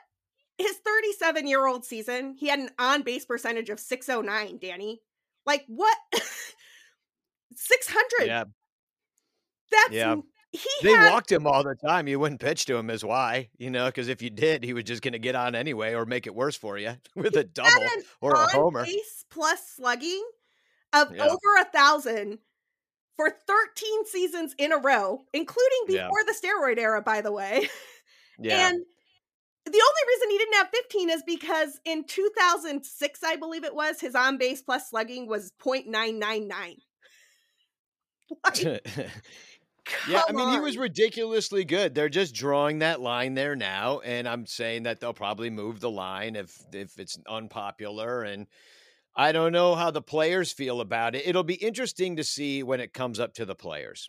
[0.59, 4.59] his 37 year old season, he had an on base percentage of 609.
[4.61, 5.01] Danny,
[5.47, 5.97] like what?
[7.55, 8.27] 600.
[8.27, 8.45] Yeah.
[9.71, 10.17] That's yeah.
[10.53, 12.07] He they had, walked him all the time.
[12.07, 14.85] You wouldn't pitch to him as why, you know, because if you did, he was
[14.85, 17.71] just going to get on anyway or make it worse for you with a double
[18.21, 18.85] or a homer.
[18.85, 20.23] Base plus slugging
[20.93, 21.25] of yeah.
[21.25, 22.39] over a thousand
[23.17, 26.27] for 13 seasons in a row, including before yeah.
[26.27, 27.69] the steroid era, by the way.
[28.39, 28.71] Yeah.
[28.71, 28.83] And
[29.65, 34.01] the only reason he didn't have 15 is because in 2006, I believe it was,
[34.01, 36.51] his on base plus slugging was 0.999.
[38.45, 38.63] Like,
[40.09, 40.55] yeah, I mean, on.
[40.55, 41.95] he was ridiculously good.
[41.95, 45.91] They're just drawing that line there now, and I'm saying that they'll probably move the
[45.91, 48.47] line if if it's unpopular and
[49.15, 51.27] I don't know how the players feel about it.
[51.27, 54.09] It'll be interesting to see when it comes up to the players.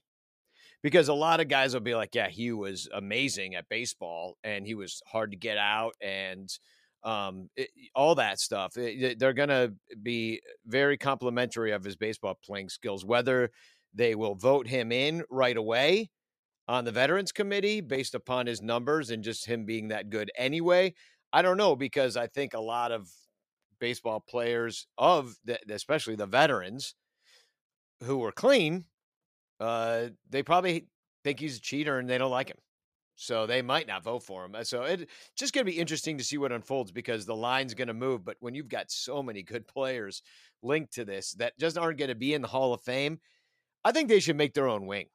[0.82, 4.66] Because a lot of guys will be like, yeah, he was amazing at baseball and
[4.66, 6.50] he was hard to get out and
[7.06, 8.76] um, it, all that stuff.
[8.78, 13.50] It, they're going to be very complimentary of his baseball playing skills, whether
[13.94, 16.10] they will vote him in right away
[16.68, 20.94] on the Veterans Committee based upon his numbers and just him being that good anyway.
[21.32, 23.10] I don't know because I think a lot of
[23.84, 26.96] baseball players of the, especially the veterans
[28.06, 28.86] who were clean,
[29.60, 30.88] uh, they probably
[31.26, 32.56] think he's a cheater and they don't like him.
[33.16, 34.56] So they might not vote for him.
[34.64, 35.04] So it's
[35.36, 38.24] just going to be interesting to see what unfolds because the line's going to move.
[38.24, 40.22] But when you've got so many good players
[40.62, 43.20] linked to this that just aren't going to be in the Hall of Fame,
[43.84, 45.08] I think they should make their own wing.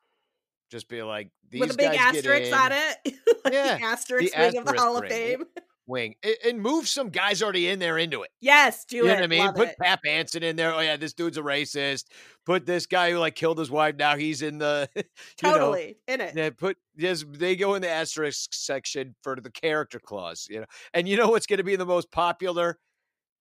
[0.70, 2.96] Just be like these with a big asterisk on it.
[3.46, 5.08] like Yeah, the asterisk the wing of the asterisk Hall of.
[5.08, 5.44] Fame.
[5.88, 8.30] Wing and move some guys already in there into it.
[8.40, 9.08] Yes, do You it.
[9.08, 9.46] know what I mean?
[9.46, 9.76] Love Put it.
[9.82, 10.72] Cap Anson in there.
[10.74, 12.04] Oh yeah, this dude's a racist.
[12.44, 13.96] Put this guy who like killed his wife.
[13.96, 15.02] Now he's in the you
[15.42, 16.34] know, Totally in it.
[16.34, 20.66] They put yes, they go in the asterisk section for the character clause, you know.
[20.92, 22.78] And you know what's going to be the most popular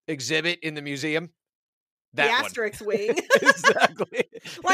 [0.07, 1.31] exhibit in the museum?
[2.13, 3.10] That the asterisk wing.
[3.41, 4.23] exactly.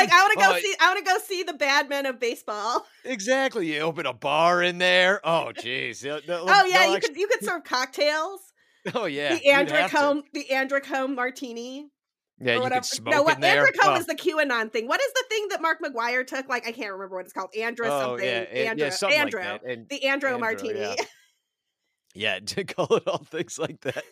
[0.03, 0.75] Like I want to go Oh, see.
[0.79, 2.85] I want to go see the bad men of baseball.
[3.05, 3.73] Exactly.
[3.73, 5.19] You open a bar in there.
[5.25, 6.05] Oh, jeez.
[6.07, 8.39] Oh yeah, you actu- could you could serve cocktails.
[8.95, 9.35] Oh yeah.
[9.35, 9.95] the you'd have to.
[9.97, 11.87] Androcombe, the Androcombe martini.
[12.39, 12.81] Yeah, you whatever.
[12.81, 13.65] could smoke no, what in there.
[13.65, 13.95] Androcombe Oh.
[13.95, 14.87] is the QAnon thing.
[14.89, 16.49] What is the thing that Mark McGwire took?
[16.49, 17.49] Like I can't remember what it's called.
[17.57, 18.25] Andra Oh, something.
[18.25, 18.83] yeah, and- Andro.
[18.83, 19.33] yeah, something Andro.
[19.45, 19.63] like that.
[19.65, 20.79] And The Andro Andro, martini.
[20.81, 20.95] yeah.
[22.15, 24.03] yeah, to call it all things like that.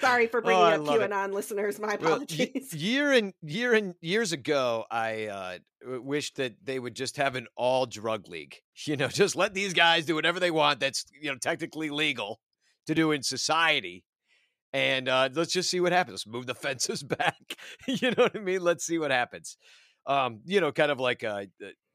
[0.00, 1.10] Sorry for Oh, bringing I up love it.
[1.10, 1.78] QAnon listeners.
[1.80, 2.72] My Well, apologies.
[2.74, 7.34] year and year and years ago, I uh, w- wish that they would just have
[7.34, 8.56] an all drug league.
[8.86, 10.80] You know, just let these guys do whatever they want.
[10.80, 12.40] That's you know technically legal
[12.86, 14.04] to do in society,
[14.72, 16.26] and uh, let's just see what happens.
[16.26, 17.36] Move the fences back.
[17.86, 18.60] you know what I mean?
[18.62, 19.56] Let's see what happens.
[20.06, 21.44] Um, you know, kind of like uh,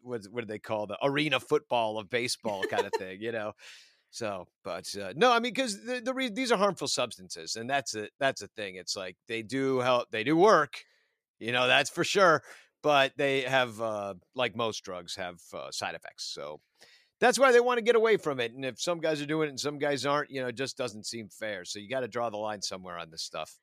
[0.02, 3.22] what what do they call the arena football of baseball kind of thing.
[3.22, 3.52] You know.
[4.18, 7.70] So, but uh, no, I mean, because the, the re- these are harmful substances, and
[7.70, 8.74] that's a that's a thing.
[8.74, 10.84] It's like they do help, they do work,
[11.40, 12.42] you know, that's for sure.
[12.82, 16.32] But they have, uh, like most drugs, have uh, side effects.
[16.34, 16.62] So
[17.20, 18.54] that's why they want to get away from it.
[18.54, 20.78] And if some guys are doing it and some guys aren't, you know, it just
[20.78, 21.64] doesn't seem fair.
[21.64, 23.56] So you got to draw the line somewhere on this stuff.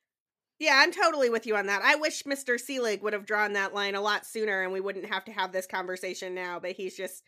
[0.57, 1.81] Yeah, I'm totally with you on that.
[1.83, 2.57] I wish Mr.
[2.57, 5.51] Selig would have drawn that line a lot sooner and we wouldn't have to have
[5.51, 7.23] this conversation now, but he's just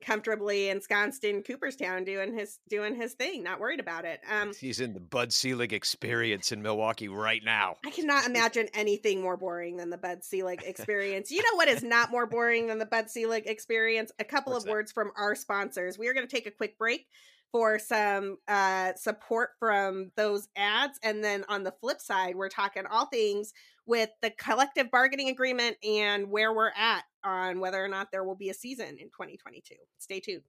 [0.00, 4.20] comfortably ensconced in Cooperstown doing his doing his thing, not worried about it.
[4.30, 7.76] Um He's in the Bud Selig experience in Milwaukee right now.
[7.84, 11.30] I cannot imagine anything more boring than the Bud Selig experience.
[11.30, 14.12] You know what is not more boring than the Bud Selig experience?
[14.18, 14.72] A couple What's of that?
[14.72, 15.98] words from our sponsors.
[15.98, 17.06] We are going to take a quick break
[17.52, 20.98] for some uh, support from those ads.
[21.02, 23.52] And then on the flip side, we're talking all things
[23.90, 28.36] with the collective bargaining agreement and where we're at on whether or not there will
[28.36, 29.74] be a season in 2022.
[29.98, 30.44] Stay tuned.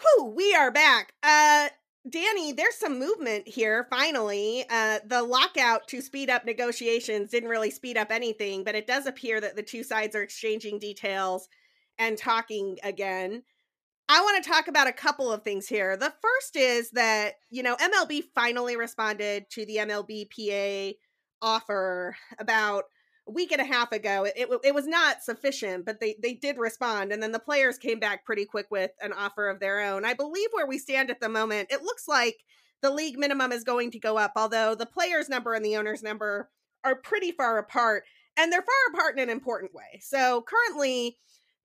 [0.00, 1.12] Whew, we are back.
[1.22, 1.68] Uh,
[2.08, 4.64] Danny, there's some movement here finally.
[4.70, 9.04] Uh, the lockout to speed up negotiations didn't really speed up anything, but it does
[9.04, 11.50] appear that the two sides are exchanging details
[11.98, 13.42] and talking again.
[14.12, 15.96] I want to talk about a couple of things here.
[15.96, 20.96] The first is that, you know, MLB finally responded to the MLBPA
[21.40, 22.86] offer about
[23.28, 24.24] a week and a half ago.
[24.24, 27.12] It, it, it was not sufficient, but they, they did respond.
[27.12, 30.04] And then the players came back pretty quick with an offer of their own.
[30.04, 32.38] I believe where we stand at the moment, it looks like
[32.82, 36.02] the league minimum is going to go up, although the players' number and the owner's
[36.02, 36.50] number
[36.82, 38.02] are pretty far apart.
[38.36, 40.00] And they're far apart in an important way.
[40.02, 41.16] So currently,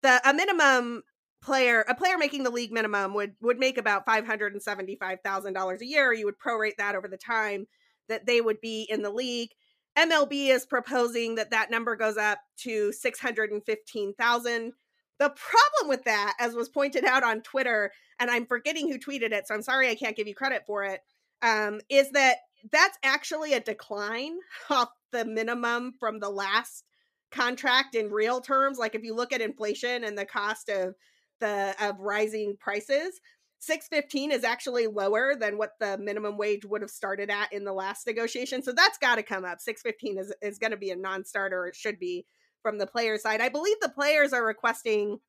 [0.02, 1.04] the a minimum
[1.44, 6.14] player a player making the league minimum would would make about $575,000 a year.
[6.14, 7.68] You would prorate that over the time
[8.10, 9.50] that they would be in the league.
[9.98, 14.74] MLB is proposing that that number goes up to 615,000
[15.20, 19.32] the problem with that as was pointed out on Twitter and I'm forgetting who tweeted
[19.32, 21.02] it so I'm sorry I can't give you credit for it
[21.44, 22.38] um, is that
[22.72, 24.38] that's actually a decline
[24.70, 26.84] off the minimum from the last
[27.32, 28.78] contract in real terms.
[28.78, 30.96] Like if you look at inflation and the cost of
[31.44, 33.20] the of rising prices
[33.60, 37.74] 615 is actually lower than what the minimum wage would have started at in the
[37.74, 40.96] last negotiation so that's got to come up 615 is, is going to be a
[40.96, 42.26] non-starter it should be
[42.62, 45.20] from the player side i believe the players are requesting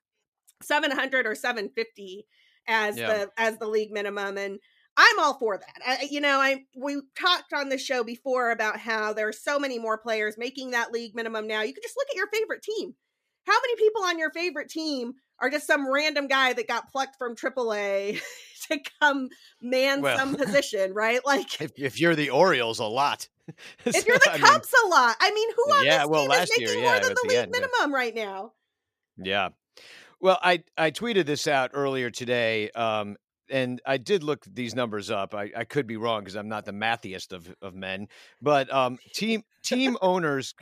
[0.63, 2.27] 700 or 750
[2.67, 3.07] as Yeah.
[3.09, 4.59] the as the league minimum and
[4.97, 5.83] I'm all for that.
[5.85, 9.59] I, you know, I we talked on the show before about how there are so
[9.59, 11.63] many more players making that league minimum now.
[11.63, 12.95] You can just look at your favorite team.
[13.47, 17.17] How many people on your favorite team are just some random guy that got plucked
[17.17, 18.21] from AAA
[18.69, 19.29] to come
[19.61, 20.17] man Well.
[20.19, 21.21] some position, right?
[21.25, 23.29] Like If, if you're the Orioles, a lot.
[23.85, 25.17] if you're the I mean, Cubs a lot.
[25.21, 27.15] I mean, who on Yeah, this well, team last is year, making yeah, more than
[27.15, 27.61] the league end, yeah.
[27.61, 28.53] minimum right now?
[29.19, 29.49] Yeah.
[30.21, 33.17] Well, I I tweeted this out earlier today, um,
[33.51, 35.35] and I did look these numbers up.
[35.35, 38.09] I, I could be wrong because I'm not the mathiest of, of men,
[38.41, 40.55] but um, team team owners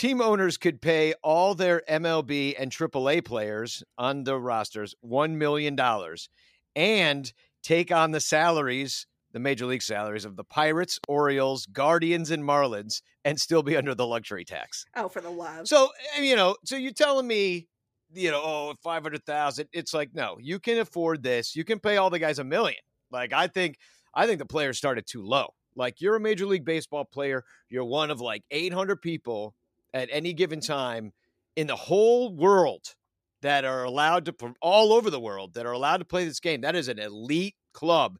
[0.00, 5.76] team owners could pay all their MLB and AAA players on the rosters one million
[5.76, 6.30] dollars,
[6.74, 7.30] and
[7.62, 13.02] take on the salaries, the major league salaries of the Pirates, Orioles, Guardians, and Marlins,
[13.26, 14.86] and still be under the luxury tax.
[14.96, 15.68] Oh, for the love.
[15.68, 17.68] So eh, you know, so you're telling me,
[18.14, 19.68] you know, oh, oh, five hundred thousand.
[19.74, 21.54] It's like no, you can afford this.
[21.54, 22.80] You can pay all the guys a million.
[23.10, 23.76] Like I think,
[24.14, 25.48] I think the players started too low.
[25.76, 27.44] Like you're a major league baseball player.
[27.68, 29.54] You're one of like eight hundred people
[29.92, 31.12] at any given time,
[31.56, 32.94] in the whole world
[33.42, 36.60] that are allowed to all over the world that are allowed to play this game.
[36.60, 38.18] That is an elite club.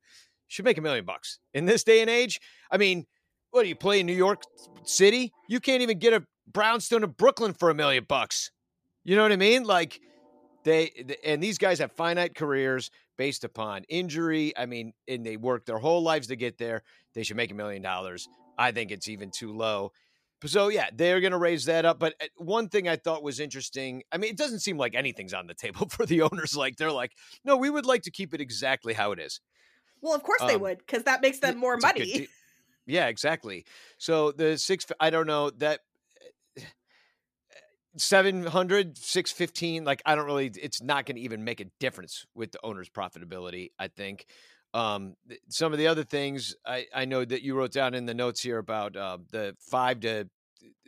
[0.48, 2.40] Should make a million bucks in this day and age.
[2.70, 3.06] I mean,
[3.50, 4.42] what do you play in New York
[4.84, 5.32] City?
[5.48, 8.50] You can't even get a brownstone in Brooklyn for a million bucks.
[9.04, 9.64] You know what I mean?
[9.64, 10.00] Like
[10.64, 10.90] they
[11.24, 14.52] and these guys have finite careers based upon injury.
[14.56, 16.82] I mean, and they work their whole lives to get there.
[17.14, 18.28] They should make a million dollars.
[18.58, 19.92] I think it's even too low.
[20.44, 21.98] So yeah, they're going to raise that up.
[21.98, 24.02] But uh, one thing I thought was interesting.
[24.10, 26.56] I mean, it doesn't seem like anything's on the table for the owners.
[26.56, 27.12] Like they're like,
[27.44, 29.40] no, we would like to keep it exactly how it is.
[30.00, 32.28] Well, of course um, they would, because that makes them more money.
[32.86, 33.66] yeah, exactly.
[33.98, 35.80] So the six, I don't know that
[37.96, 42.52] 700 615 like i don't really it's not going to even make a difference with
[42.52, 44.26] the owner's profitability i think
[44.74, 45.14] um
[45.48, 48.40] some of the other things i i know that you wrote down in the notes
[48.40, 50.28] here about uh, the five to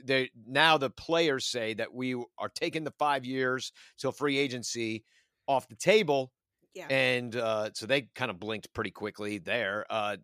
[0.05, 5.05] they now the players say that we are taking the five years till free agency
[5.47, 6.33] off the table
[6.75, 10.17] yeah and uh so they kind of blinked pretty quickly there uh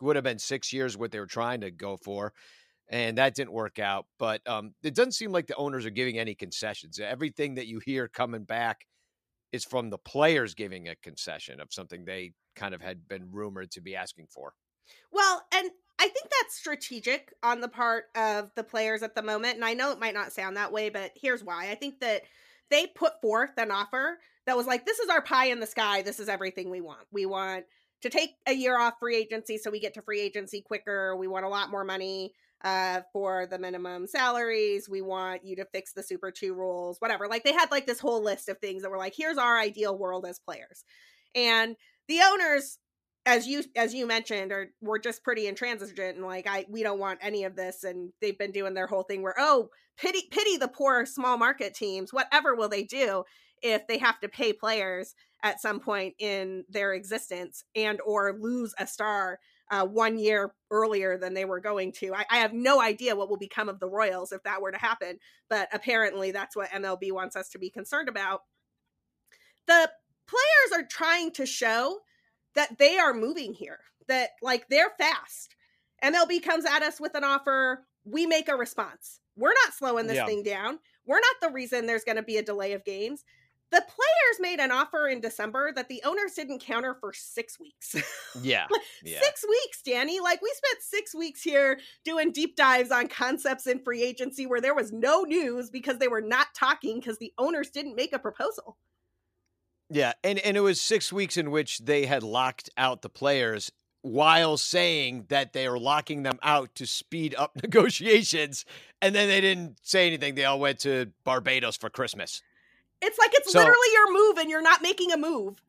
[0.00, 2.32] would have been six years what they were trying to go for
[2.90, 4.06] and that didn't work out.
[4.18, 6.98] But um, it doesn't seem like the owners are giving any concessions.
[6.98, 8.86] Everything that you hear coming back
[9.52, 13.70] is from the players giving a concession of something they kind of had been rumored
[13.72, 14.52] to be asking for.
[15.12, 19.56] Well, and I think that's strategic on the part of the players at the moment.
[19.56, 21.70] And I know it might not sound that way, but here's why.
[21.70, 22.22] I think that
[22.70, 26.02] they put forth an offer that was like, this is our pie in the sky.
[26.02, 27.06] This is everything we want.
[27.12, 27.64] We want
[28.00, 31.16] to take a year off free agency so we get to free agency quicker.
[31.16, 32.32] We want a lot more money
[32.62, 34.88] uh, for the minimum salaries.
[34.88, 37.26] We want you to fix the Super 2 rules, whatever.
[37.26, 39.96] Like they had like this whole list of things that were like, here's our ideal
[39.96, 40.84] world as players.
[41.34, 41.76] And
[42.08, 42.78] the owners
[43.26, 46.98] as you as you mentioned are were just pretty intransigent and like I we don't
[46.98, 49.68] want any of this and they've been doing their whole thing where oh
[49.98, 53.24] pity pity the poor small market teams whatever will they do
[53.62, 58.74] if they have to pay players at some point in their existence and or lose
[58.78, 59.38] a star
[59.70, 62.14] uh, one year earlier than they were going to.
[62.14, 64.78] I, I, have no idea what will become of the Royals if that were to
[64.78, 68.42] happen, but apparently that's what MLB wants us to be concerned about.
[69.66, 69.90] The
[70.26, 71.98] players are trying to show
[72.54, 73.78] that they are moving here,
[74.08, 75.54] that like they're fast.
[76.02, 79.20] MLB comes at us with an offer, we make a response.
[79.36, 80.26] We're not slowing this yeah.
[80.26, 80.78] thing down.
[81.06, 83.24] We're not the reason there's going to be a delay of games
[83.70, 87.94] the players made an offer in December that the owners didn't counter for six weeks.
[88.42, 88.66] Yeah.
[89.04, 89.20] yeah.
[89.20, 90.20] Six weeks, Danny.
[90.20, 94.60] Like we spent six weeks here doing deep dives on concepts in free agency where
[94.60, 98.18] there was no news because they were not talking because the owners didn't make a
[98.18, 98.76] proposal.
[99.92, 103.72] Yeah, and, and it was six weeks in which they had locked out the players
[104.02, 108.64] while saying that they are locking them out to speed up negotiations.
[109.02, 110.34] And then they didn't say anything.
[110.34, 112.42] They all went to Barbados for Christmas.
[113.02, 115.60] It's like it's so, literally your move and you're not making a move.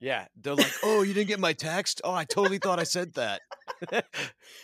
[0.00, 0.26] Yeah.
[0.40, 2.00] They're like, oh, you didn't get my text?
[2.04, 3.40] Oh, I totally thought I said that.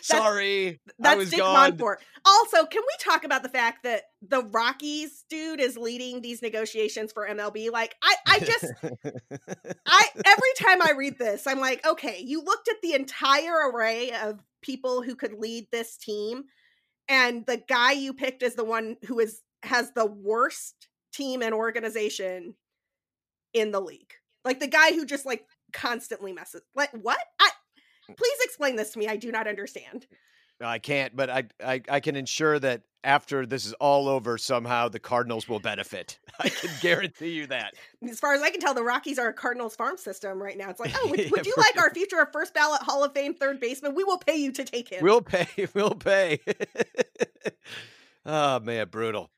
[0.01, 0.79] Sorry.
[0.97, 1.73] That's, that's Dick gone.
[1.73, 1.97] Monfort.
[2.25, 7.11] Also, can we talk about the fact that the Rockies dude is leading these negotiations
[7.11, 7.71] for MLB?
[7.71, 8.65] Like, I, I just
[9.85, 14.11] I every time I read this, I'm like, okay, you looked at the entire array
[14.11, 16.45] of people who could lead this team,
[17.07, 21.53] and the guy you picked is the one who is has the worst team and
[21.53, 22.55] organization
[23.53, 24.13] in the league.
[24.43, 26.61] Like the guy who just like constantly messes.
[26.75, 27.19] Like what?
[27.39, 27.49] I
[28.09, 28.17] mm.
[28.17, 29.07] please explain this to me.
[29.07, 30.05] I do not understand.
[30.61, 34.87] I can't, but I, I I can ensure that after this is all over, somehow
[34.87, 36.17] the Cardinals will benefit.
[36.39, 37.73] I can guarantee you that.
[38.09, 40.69] As far as I can tell, the Rockies are a Cardinals farm system right now.
[40.69, 43.13] It's like, oh, would, yeah, would you like our future of first ballot Hall of
[43.13, 43.95] Fame third baseman?
[43.95, 45.03] We will pay you to take him.
[45.03, 45.47] We'll pay.
[45.73, 46.39] We'll pay.
[48.25, 49.29] oh man, brutal.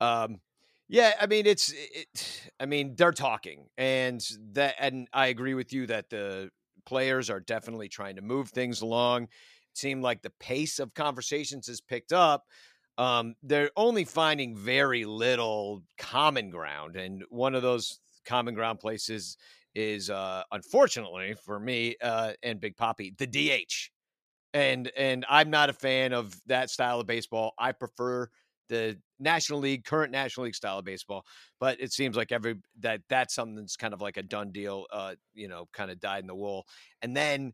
[0.00, 0.40] Um,
[0.88, 5.72] yeah, I mean it's it, I mean they're talking and that and I agree with
[5.72, 6.50] you that the
[6.84, 9.24] players are definitely trying to move things along.
[9.24, 9.28] It
[9.78, 12.44] seemed like the pace of conversations has picked up.
[12.98, 19.36] Um, they're only finding very little common ground, and one of those common ground places
[19.74, 23.90] is, uh, unfortunately for me uh, and Big Poppy, the DH.
[24.52, 27.54] And and I'm not a fan of that style of baseball.
[27.58, 28.28] I prefer
[28.68, 31.24] the National League, current National League style of baseball.
[31.60, 34.86] But it seems like every that that's something that's kind of like a done deal.
[34.92, 36.66] Uh, you know, kind of dyed in the wool.
[37.02, 37.52] And then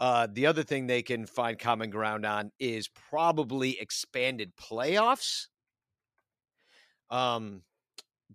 [0.00, 5.46] uh, the other thing they can find common ground on is probably expanded playoffs.
[7.10, 7.62] Um,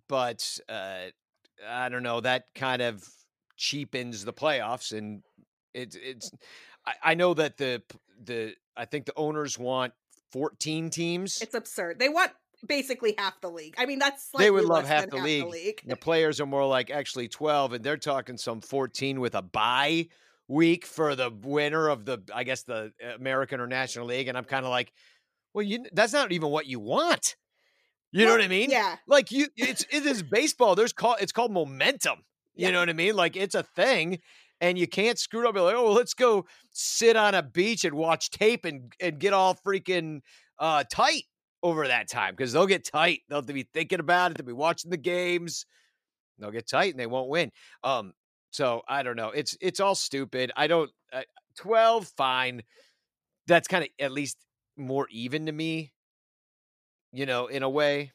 [0.08, 1.08] but uh,
[1.68, 2.20] I don't know.
[2.20, 3.04] That kind of
[3.56, 5.22] cheapens the playoffs, and
[5.74, 6.30] it's it's.
[6.86, 7.82] I, I know that the
[8.24, 9.92] the I think the owners want
[10.32, 11.40] 14 teams.
[11.40, 11.98] It's absurd.
[11.98, 12.32] They want
[12.66, 13.74] basically half the league.
[13.78, 15.44] I mean, that's they would love half, the, half league.
[15.44, 15.82] the league.
[15.86, 20.08] The players are more like actually 12, and they're talking some 14 with a bye
[20.48, 24.28] week for the winner of the, I guess, the American or National League.
[24.28, 24.92] And I'm kind of like,
[25.54, 27.36] well, you that's not even what you want.
[28.10, 28.70] You well, know what I mean?
[28.70, 28.96] Yeah.
[29.06, 30.74] Like you, it's it is baseball.
[30.74, 32.24] There's called it's called momentum.
[32.54, 32.70] You yeah.
[32.72, 33.14] know what I mean?
[33.14, 34.18] Like it's a thing,
[34.60, 35.54] and you can't screw it up.
[35.54, 39.32] Be like, oh, let's go sit on a beach and watch tape and and get
[39.32, 40.20] all freaking
[40.58, 41.24] uh, tight
[41.62, 43.20] over that time because they'll get tight.
[43.28, 44.38] They'll be thinking about it.
[44.38, 45.66] They'll be watching the games.
[46.38, 47.50] They'll get tight and they won't win.
[47.82, 48.12] Um,
[48.50, 49.30] so I don't know.
[49.30, 50.52] It's it's all stupid.
[50.56, 50.90] I don't.
[51.12, 51.22] Uh,
[51.56, 52.62] Twelve, fine.
[53.48, 54.36] That's kind of at least
[54.76, 55.92] more even to me.
[57.12, 58.12] You know, in a way.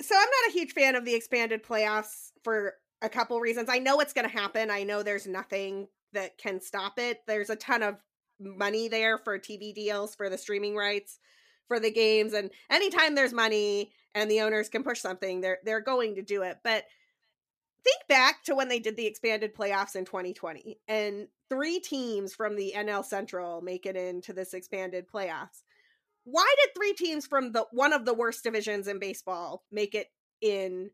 [0.00, 3.68] So I'm not a huge fan of the expanded playoffs for a couple reasons.
[3.68, 4.70] I know it's going to happen.
[4.70, 7.20] I know there's nothing that can stop it.
[7.26, 7.96] There's a ton of
[8.38, 11.18] money there for TV deals for the streaming rights
[11.68, 15.80] for the games and anytime there's money and the owners can push something, they're they're
[15.80, 16.58] going to do it.
[16.62, 16.84] But
[17.84, 22.56] think back to when they did the expanded playoffs in 2020 and three teams from
[22.56, 25.62] the NL Central make it into this expanded playoffs.
[26.24, 30.08] Why did three teams from the one of the worst divisions in baseball make it
[30.40, 30.90] in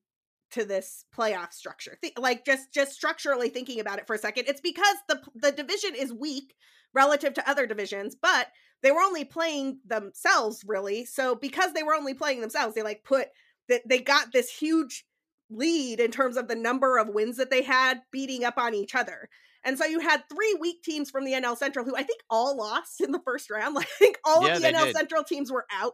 [0.52, 1.98] to this playoff structure?
[2.00, 5.52] Th- like just just structurally thinking about it for a second, it's because the the
[5.52, 6.54] division is weak
[6.94, 8.48] relative to other divisions, but
[8.82, 11.04] they were only playing themselves really.
[11.04, 13.28] So because they were only playing themselves, they like put
[13.68, 15.04] that they got this huge
[15.50, 18.94] lead in terms of the number of wins that they had beating up on each
[18.94, 19.28] other.
[19.64, 22.56] And so you had three weak teams from the NL Central who I think all
[22.56, 23.74] lost in the first round.
[23.74, 24.96] Like I think all yeah, of the NL did.
[24.96, 25.92] Central teams were out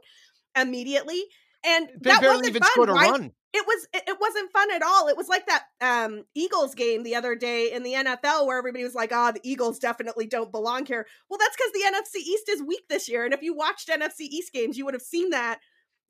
[0.57, 1.23] immediately.
[1.65, 3.11] And they that barely wasn't even fun, scored a right?
[3.11, 3.33] run.
[3.57, 5.07] It was it, wasn't fun at all.
[5.07, 8.83] It was like that um Eagles game the other day in the NFL where everybody
[8.83, 12.17] was like, "Ah, oh, the Eagles definitely don't belong here." Well, that's because the NFC
[12.27, 13.25] East is weak this year.
[13.25, 15.61] And if you watched NFC East games, you would have seen that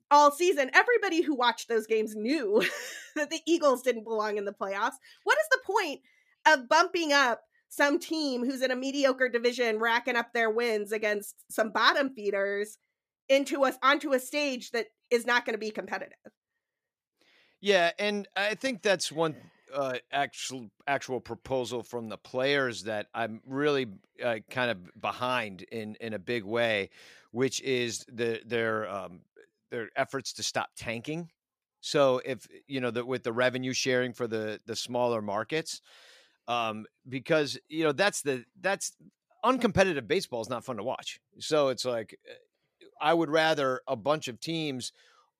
[0.09, 0.71] all season.
[0.73, 2.63] Everybody who watched those games knew
[3.15, 4.95] that the Eagles didn't belong in the playoffs.
[5.23, 6.01] What is the point
[6.47, 11.35] of bumping up some team who's in a mediocre division, racking up their wins against
[11.51, 12.77] some bottom feeders
[13.27, 16.17] into us onto a stage that is not going to be competitive?
[17.65, 19.35] Yeah, and I think that's one
[19.73, 23.87] uh, actual actual proposal from the players that I'm really
[24.23, 26.91] uh, kind of behind in in a big way,
[27.31, 29.21] which is the their um,
[29.71, 31.31] their efforts to stop tanking.
[31.81, 35.81] So if you know that with the revenue sharing for the the smaller markets,
[36.47, 38.91] um, because you know that's the that's
[39.43, 41.19] uncompetitive baseball is not fun to watch.
[41.39, 42.33] So it's like eh,
[43.01, 44.91] I would rather a bunch of teams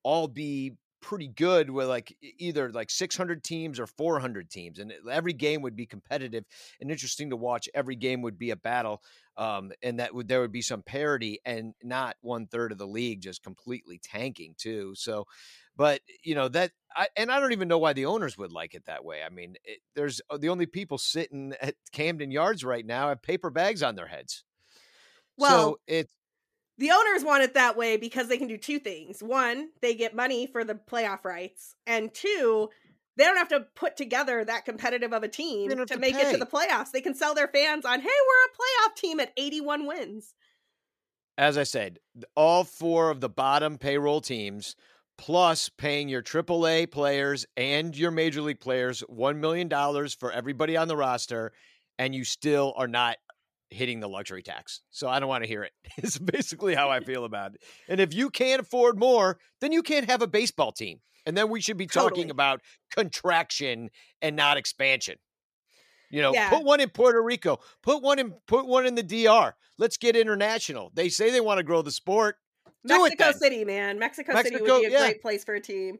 [0.02, 0.74] all be
[1.06, 5.76] pretty good with like either like 600 teams or 400 teams and every game would
[5.76, 6.44] be competitive
[6.82, 9.04] and interesting to watch every game would be a battle
[9.38, 12.88] um, and that would there would be some parity and not one third of the
[12.88, 15.26] league just completely tanking too so
[15.78, 18.74] but you know that I, and I don't even know why the owners would like
[18.74, 19.22] it that way.
[19.22, 23.22] I mean, it, there's uh, the only people sitting at Camden Yards right now have
[23.22, 24.46] paper bags on their heads.
[25.38, 26.14] Well, so it's
[26.78, 29.22] the owners want it that way because they can do two things.
[29.22, 32.70] One, they get money for the playoff rights, and two,
[33.18, 36.30] they don't have to put together that competitive of a team to, to, make pay.
[36.30, 36.92] it to the playoffs.
[36.92, 40.34] They can sell their fans on, "Hey, we're a playoff team at 81 wins."
[41.38, 42.00] As I said,
[42.36, 44.76] all four of the bottom payroll teams
[45.18, 49.70] plus paying your AAA players and your major league players $1 million
[50.10, 51.52] for everybody on the roster,
[51.98, 53.18] and you still are not
[53.70, 54.82] hitting the luxury tax.
[54.92, 55.72] So I don't want to hear it.
[55.98, 57.64] It's basically how I feel about it.
[57.88, 61.00] And if you can't afford more, then you can't have a baseball team.
[61.26, 62.62] And then we should be talking about
[62.92, 63.90] contraction
[64.22, 65.16] and not expansion.
[66.12, 66.50] You know, yeah.
[66.50, 69.56] put one in Puerto Rico, put one in put one in the DR.
[69.80, 70.92] Let's get international.
[70.94, 72.36] They say they want to grow the sport.
[72.86, 73.98] Do Mexico City, man.
[73.98, 75.00] Mexico, Mexico, City would be a yeah.
[75.00, 75.98] great place for a team.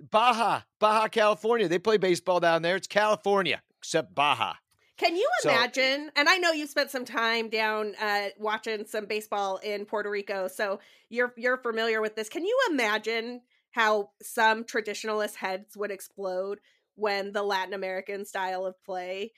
[0.00, 1.68] Baja, Baja California.
[1.68, 2.76] They play baseball down there.
[2.76, 4.54] It's California, except Baja.
[4.98, 6.06] Can you imagine?
[6.06, 10.08] So, and I know you spent some time down uh, watching some baseball in Puerto
[10.08, 10.80] Rico, so
[11.10, 12.28] you're you're familiar with this.
[12.30, 13.42] Can you imagine
[13.72, 16.60] how some traditionalist heads would explode
[16.94, 19.32] when the Latin American style of play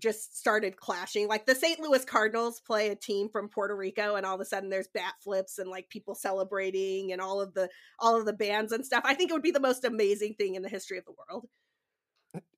[0.00, 1.28] just started clashing?
[1.28, 1.78] Like the St.
[1.78, 5.14] Louis Cardinals play a team from Puerto Rico, and all of a sudden there's bat
[5.22, 7.68] flips and like people celebrating and all of the
[8.00, 9.04] all of the bands and stuff.
[9.06, 11.46] I think it would be the most amazing thing in the history of the world.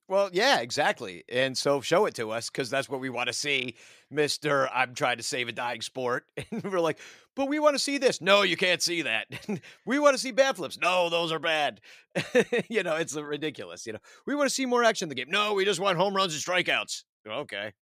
[0.09, 1.25] Well, yeah, exactly.
[1.27, 3.75] And so show it to us because that's what we want to see,
[4.11, 4.69] Mr.
[4.73, 6.25] I'm trying to save a dying sport.
[6.51, 6.99] And we're like,
[7.35, 8.21] but we want to see this.
[8.21, 9.27] No, you can't see that.
[9.85, 10.79] we want to see bad flips.
[10.79, 11.81] No, those are bad.
[12.69, 13.85] you know, it's ridiculous.
[13.85, 15.29] You know, we want to see more action in the game.
[15.29, 17.03] No, we just want home runs and strikeouts.
[17.27, 17.73] Okay.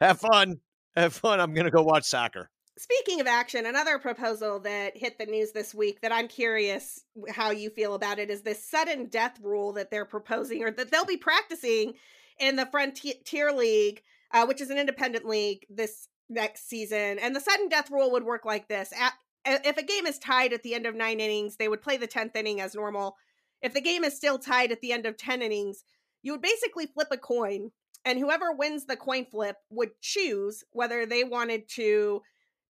[0.00, 0.60] Have fun.
[0.96, 1.40] Have fun.
[1.40, 2.50] I'm to go watch soccer.
[2.76, 7.50] Speaking of action, another proposal that hit the news this week that I'm curious how
[7.50, 11.04] you feel about it is this sudden death rule that they're proposing or that they'll
[11.04, 11.94] be practicing
[12.38, 14.02] in the Frontier League,
[14.32, 17.18] uh, which is an independent league this next season.
[17.18, 18.92] And the sudden death rule would work like this.
[18.98, 19.12] At,
[19.46, 22.08] if a game is tied at the end of nine innings, they would play the
[22.08, 23.16] 10th inning as normal.
[23.62, 25.84] If the game is still tied at the end of 10 innings,
[26.22, 27.70] you would basically flip a coin,
[28.04, 32.22] and whoever wins the coin flip would choose whether they wanted to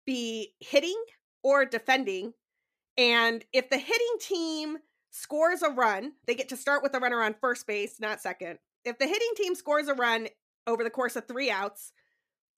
[0.06, 1.00] be hitting
[1.42, 2.34] or defending.
[2.96, 4.78] And if the hitting team
[5.10, 8.58] scores a run, they get to start with a runner on first base, not second.
[8.84, 10.28] If the hitting team scores a run
[10.66, 11.92] over the course of three outs,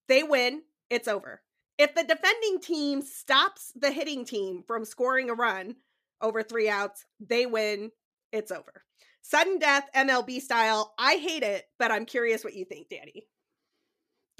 [0.08, 1.42] they win, it's over.
[1.78, 5.76] If the defending team stops the hitting team from scoring a run
[6.20, 7.90] over three outs, they win,
[8.32, 8.84] it's over.
[9.22, 10.94] Sudden death, MLB style.
[10.98, 13.26] I hate it, but I'm curious what you think, Danny.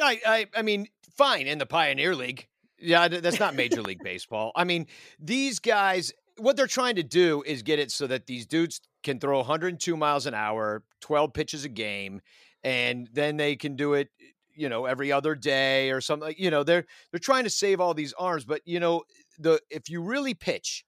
[0.01, 2.47] I, I, I mean, fine in the Pioneer League.
[2.79, 4.53] Yeah, that's not Major League Baseball.
[4.57, 4.87] I mean,
[5.19, 9.21] these guys, what they're trying to do is get it so that these dudes can
[9.21, 12.21] throw 102 miles an hour, 12 pitches a game,
[12.63, 14.09] and then they can do it,
[14.55, 16.35] you know, every other day or something.
[16.37, 19.05] You know, they're they're trying to save all these arms, but you know,
[19.39, 20.85] the if you really pitch,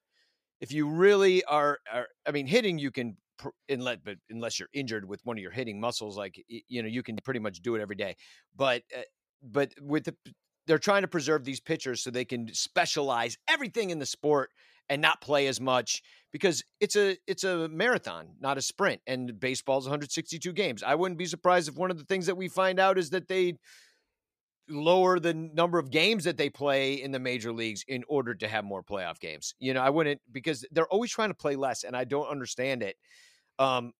[0.59, 3.17] if you really are, are I mean, hitting you can
[3.69, 7.03] unless but unless you're injured with one of your hitting muscles like you know you
[7.03, 8.15] can pretty much do it every day
[8.55, 9.01] but uh,
[9.43, 10.15] but with the
[10.67, 14.51] they're trying to preserve these pitchers so they can specialize everything in the sport
[14.89, 16.01] and not play as much
[16.31, 19.01] because it's a it's a marathon, not a sprint.
[19.07, 20.83] And baseball's 162 games.
[20.83, 23.27] I wouldn't be surprised if one of the things that we find out is that
[23.27, 23.57] they
[24.69, 28.47] lower the number of games that they play in the major leagues in order to
[28.47, 29.55] have more playoff games.
[29.59, 32.83] You know, I wouldn't because they're always trying to play less, and I don't understand
[32.83, 32.97] it.
[33.59, 33.93] Um,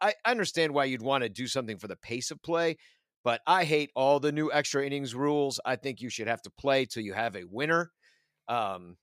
[0.00, 2.76] I understand why you'd want to do something for the pace of play,
[3.24, 5.60] but I hate all the new extra innings rules.
[5.64, 7.90] I think you should have to play till you have a winner.
[8.48, 8.96] Um,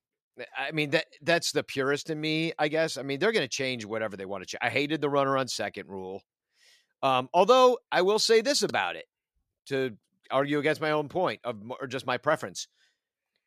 [0.55, 2.97] I mean that that's the purist in me, I guess.
[2.97, 4.59] I mean they're going to change whatever they want to change.
[4.61, 6.22] I hated the runner on second rule.
[7.01, 9.05] Um, although I will say this about it
[9.68, 9.95] to
[10.32, 12.68] argue against my own point of or just my preference,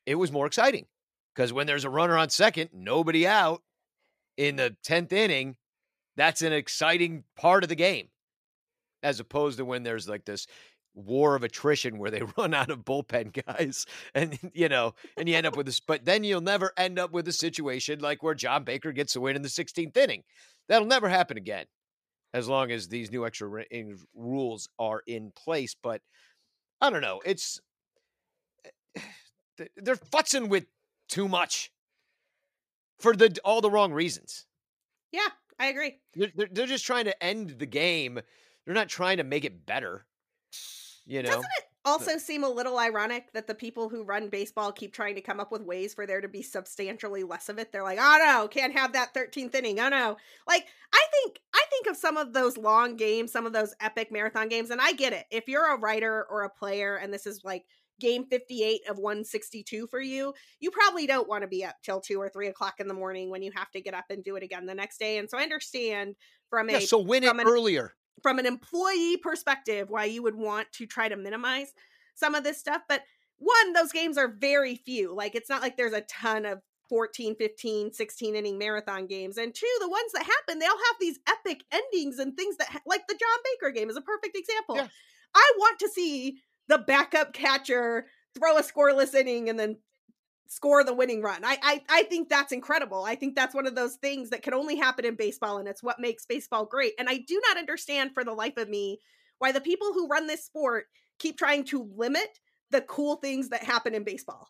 [0.07, 0.87] it was more exciting
[1.35, 3.63] because when there's a runner on second, nobody out
[4.37, 5.57] in the tenth inning,
[6.17, 8.09] that's an exciting part of the game
[9.03, 10.47] as opposed to when there's like this
[10.95, 15.37] war of attrition where they run out of bullpen guys and you know and you
[15.37, 18.35] end up with this but then you'll never end up with a situation like where
[18.35, 20.23] John Baker gets a win in the 16th inning.
[20.69, 21.67] That'll never happen again
[22.33, 26.01] as long as these new extra innings rules are in place but
[26.81, 27.61] I don't know it's
[28.97, 29.01] eh,
[29.77, 30.67] they're futzing with
[31.09, 31.73] too much
[32.99, 34.47] for the all the wrong reasons.
[35.13, 35.29] Yeah
[35.61, 35.99] I agree.
[36.15, 38.21] They're, they're just trying to end the game
[38.65, 40.07] they're not trying to make it better.
[41.07, 41.31] You know.
[41.31, 45.15] Doesn't it also seem a little ironic that the people who run baseball keep trying
[45.15, 47.73] to come up with ways for there to be substantially less of it?
[47.73, 50.17] They're like, "Oh no, can't have that 13th inning." Oh no.
[50.47, 54.13] Like, I think I think of some of those long games, some of those epic
[54.13, 55.27] marathon games, and I get it.
[55.31, 57.65] If you're a writer or a player and this is like
[58.01, 62.21] game 58 of 162 for you, you probably don't want to be up till two
[62.21, 64.43] or three o'clock in the morning when you have to get up and do it
[64.43, 65.19] again the next day.
[65.19, 66.17] And so I understand
[66.49, 70.35] from yeah, a so win it an, earlier from an employee perspective why you would
[70.35, 71.73] want to try to minimize
[72.15, 73.03] some of this stuff but
[73.39, 77.37] one those games are very few like it's not like there's a ton of 14
[77.37, 81.19] 15 16 inning marathon games and two the ones that happen they all have these
[81.29, 84.77] epic endings and things that ha- like the john baker game is a perfect example
[84.77, 84.89] yeah.
[85.35, 88.07] i want to see the backup catcher
[88.37, 89.77] throw a scoreless inning and then
[90.51, 91.45] score the winning run.
[91.45, 93.05] I, I I think that's incredible.
[93.05, 95.83] I think that's one of those things that can only happen in baseball and it's
[95.83, 96.93] what makes baseball great.
[96.99, 98.99] And I do not understand for the life of me
[99.39, 100.87] why the people who run this sport
[101.21, 102.41] keep trying to limit
[102.71, 104.49] the cool things that happen in baseball.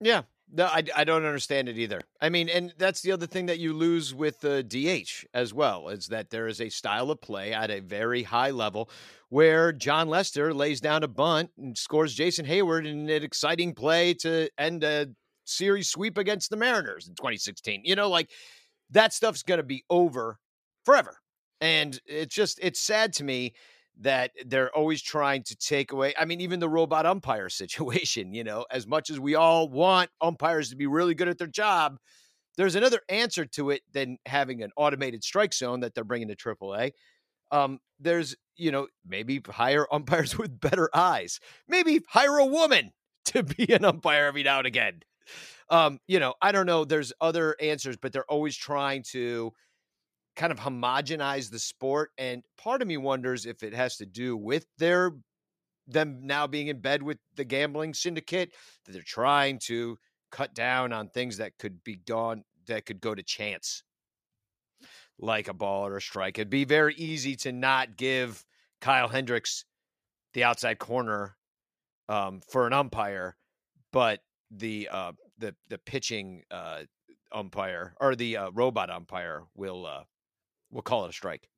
[0.00, 0.22] Yeah.
[0.56, 2.00] No, I, I don't understand it either.
[2.20, 5.88] I mean, and that's the other thing that you lose with the DH as well
[5.88, 8.88] is that there is a style of play at a very high level
[9.30, 14.14] where Jon Lester lays down a bunt and scores Jason Heyward in an exciting play
[14.14, 15.08] to end a
[15.44, 17.82] series sweep against the Mariners in 2016.
[17.84, 18.30] You know, like
[18.90, 20.38] that stuff's going to be over
[20.84, 21.18] forever.
[21.60, 23.54] And it's just, it's sad to me
[24.00, 26.14] that they're always trying to take away.
[26.18, 30.10] I mean, even the robot umpire situation, you know, as much as we all want
[30.20, 31.98] umpires to be really good at their job,
[32.56, 36.36] there's another answer to it than having an automated strike zone that they're bringing to
[36.36, 36.92] AAA.
[37.50, 41.40] Um, there's you know, maybe hire umpires with better eyes.
[41.68, 42.92] Maybe hire a woman
[43.26, 45.00] to be an umpire every now and again.
[45.70, 46.84] Um, you know, I don't know.
[46.84, 49.52] There's other answers, but they're always trying to
[50.36, 52.10] kind of homogenize the sport.
[52.18, 55.12] And part of me wonders if it has to do with their
[55.86, 58.54] them now being in bed with the gambling syndicate
[58.84, 59.98] that they're trying to
[60.32, 63.82] cut down on things that could be done that could go to chance
[65.18, 66.38] like a ball or a strike.
[66.38, 68.44] It'd be very easy to not give
[68.80, 69.64] Kyle Hendricks
[70.32, 71.36] the outside corner
[72.08, 73.36] um, for an umpire,
[73.92, 74.20] but
[74.50, 76.82] the uh, the the pitching uh,
[77.32, 79.86] umpire or the uh, robot umpire will
[80.74, 81.48] will call it a strike.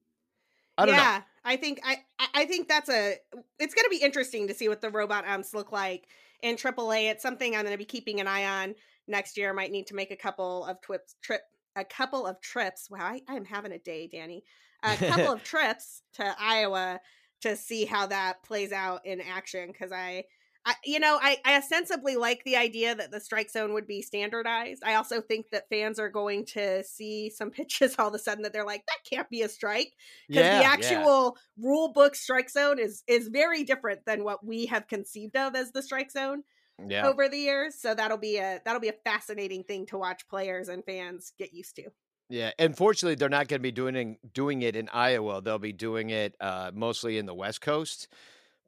[0.78, 1.24] I don't yeah, know.
[1.44, 1.98] I think I
[2.34, 3.16] I think that's a
[3.58, 6.06] it's going to be interesting to see what the robot umps look like
[6.42, 7.10] in AAA.
[7.10, 8.74] It's something I'm going to be keeping an eye on
[9.08, 9.52] next year.
[9.52, 11.40] Might need to make a couple of twips trip
[11.74, 12.88] a couple of trips.
[12.90, 14.44] Wow, I, I'm having a day, Danny.
[14.82, 17.00] A couple of trips to Iowa
[17.40, 20.24] to see how that plays out in action because I
[20.66, 24.02] I, you know, I, I ostensibly like the idea that the strike zone would be
[24.02, 24.82] standardized.
[24.84, 28.42] I also think that fans are going to see some pitches all of a sudden
[28.42, 29.94] that they're like, that can't be a strike
[30.32, 31.06] because Yeah, the yeah.
[31.06, 35.54] actual rule book strike zone is is very different than what we have conceived of
[35.54, 36.42] as the strike zone
[36.78, 37.12] Yeah.
[37.12, 37.76] over the years.
[37.80, 41.52] So that'll be a that'll be a fascinating thing to watch players and fans get
[41.54, 41.90] used to.
[42.28, 45.40] Yeah, unfortunately, they're not going to be doing doing it in Iowa.
[45.40, 48.08] They'll be doing it uh, mostly in the West Coast.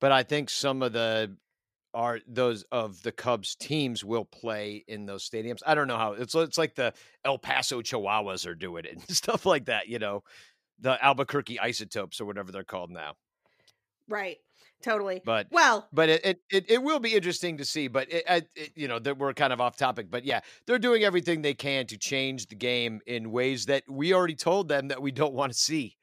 [0.00, 1.36] But I think some of the
[1.94, 5.60] are those of the Cubs teams will play in those stadiums.
[5.66, 6.92] I don't know how it's it's like the
[7.24, 9.88] El Paso Chihuahuas are doing it and stuff like that.
[9.88, 10.22] You know,
[10.78, 13.14] the Albuquerque Isotopes or whatever they're called now.
[14.08, 14.38] Right.
[14.80, 15.20] Totally.
[15.24, 17.88] But Well, but it, it, it, it will be interesting to see.
[17.88, 20.08] But it, it, it- you know that we're kind of off topic.
[20.10, 24.14] But yeah, they're doing everything they can to change the game in ways that we
[24.14, 25.96] already told them that we don't want to see.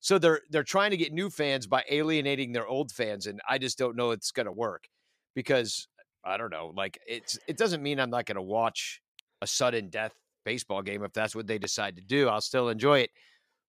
[0.00, 3.58] So they're they're trying to get new fans by alienating their old fans, and I
[3.58, 4.88] just don't know it's going to work
[5.34, 5.88] because
[6.24, 6.72] I don't know.
[6.76, 9.00] Like it's it doesn't mean I'm not going to watch
[9.40, 10.12] a sudden death
[10.44, 12.28] baseball game if that's what they decide to do.
[12.28, 13.10] I'll still enjoy it.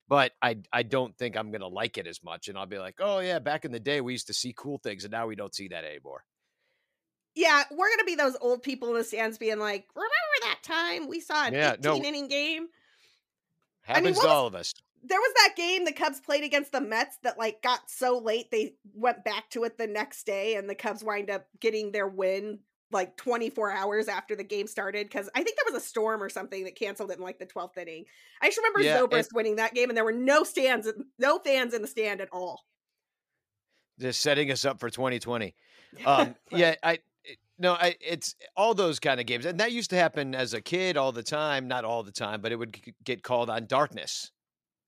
[0.08, 2.96] But I I don't think I'm gonna like it as much, and I'll be like,
[3.00, 5.36] oh yeah, back in the day we used to see cool things, and now we
[5.36, 6.26] don't see that anymore.
[7.36, 10.12] yeah, we're gonna be those old people in the stands being like, "Remember
[10.42, 11.96] that time we saw an Yeah, 18 no.
[12.08, 12.68] inning game?"
[13.84, 14.74] Happens what to was- all of us.
[15.04, 18.52] There was that game the Cubs played against the Mets that like got so late
[18.52, 22.08] they went back to it the next day, and the Cubs wind up getting their
[22.08, 22.60] win
[22.92, 26.30] like 24 hours after the game started because I think there was a storm or
[26.30, 28.06] something that canceled it in like the 12th inning.
[28.42, 30.88] I just remember Yeah, Zobrist winning that game, and there were no stands,
[31.18, 32.62] no fans in the stand at all.
[34.00, 35.56] Just setting us up for 2020.
[36.06, 36.60] Um, Right.
[36.60, 37.00] yeah, I
[37.60, 40.62] no, I it's all those kind of games, and that used to happen as a
[40.62, 41.68] kid all the time.
[41.68, 44.32] Not all the time, but it would get called on darkness.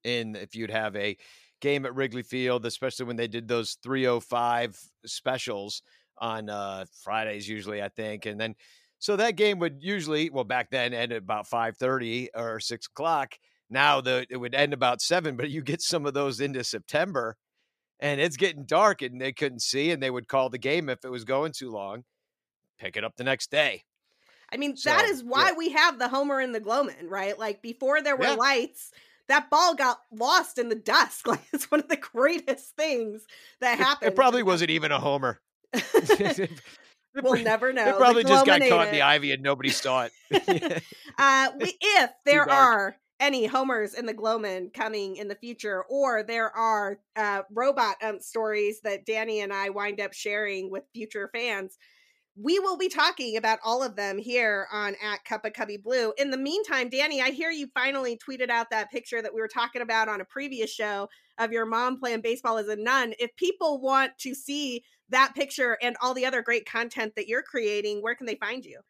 [0.06, 1.18] In if you'd have a
[1.62, 5.82] game at Wrigley Field, especially when they did those 305 specials
[6.18, 8.56] on uh, Fridays, usually I think, and then
[8.99, 13.36] so that game would usually, well, back then end at about 5:30 or six o'clock.
[13.70, 17.38] Now the it would end about seven, but you get some of those into September,
[17.99, 21.06] and it's getting dark, and they couldn't see, and they would call the game if
[21.06, 22.03] it was going too long.
[22.80, 23.84] Pick it up the next day.
[24.51, 25.56] I mean, So, that is why yeah.
[25.58, 27.38] we have the Homer and the Gloamin', right?
[27.38, 28.36] Like before there were Yeah.
[28.36, 28.91] lights,
[29.28, 31.28] that ball got lost in the dusk.
[31.36, 33.23] Like it's one of the greatest things
[33.59, 34.11] that happened.
[34.11, 35.39] It, probably wasn't even a homer.
[37.17, 37.88] It we'll never know.
[37.88, 40.84] It probably just got caught in the ivy and nobody saw it.
[41.17, 46.23] uh, we, if there are any homers in the Gloamin' coming in the future, or
[46.23, 51.30] there are uh, robot um, stories that Danny and I wind up sharing with future
[51.34, 51.78] fans,
[52.36, 56.14] we will be talking about all of them here on at Cup of Cubbie Blue.
[56.18, 59.48] In the meantime, Danny, I hear you finally tweeted out that picture that we were
[59.48, 61.08] talking about on a previous show
[61.38, 63.14] of your mom playing baseball as a nun.
[63.20, 67.44] If people want to see that picture and all the other great content that you're
[67.44, 68.82] creating, where can they find you?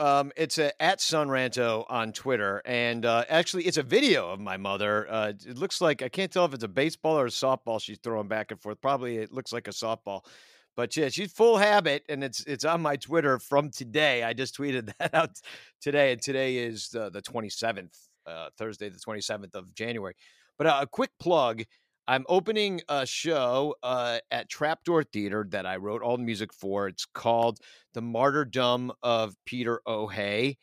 [0.00, 4.56] Um, it's a, at Sunranto on Twitter, and uh, actually, it's a video of my
[4.56, 5.06] mother.
[5.10, 7.98] Uh, it looks like I can't tell if it's a baseball or a softball she's
[7.98, 8.80] throwing back and forth.
[8.80, 10.24] Probably it looks like a softball,
[10.76, 14.22] but yeah, she's full habit, and it's it's on my Twitter from today.
[14.22, 15.30] I just tweeted that out
[15.80, 17.96] today, and today is the the twenty seventh,
[18.26, 20.14] uh, Thursday, the twenty seventh of January.
[20.58, 21.62] But uh, a quick plug.
[22.08, 26.52] I'm opening a show uh, at Trap Door Theatre that I wrote all the music
[26.52, 26.88] for.
[26.88, 27.60] It's called
[27.94, 30.56] The Martyrdom of Peter Ohey.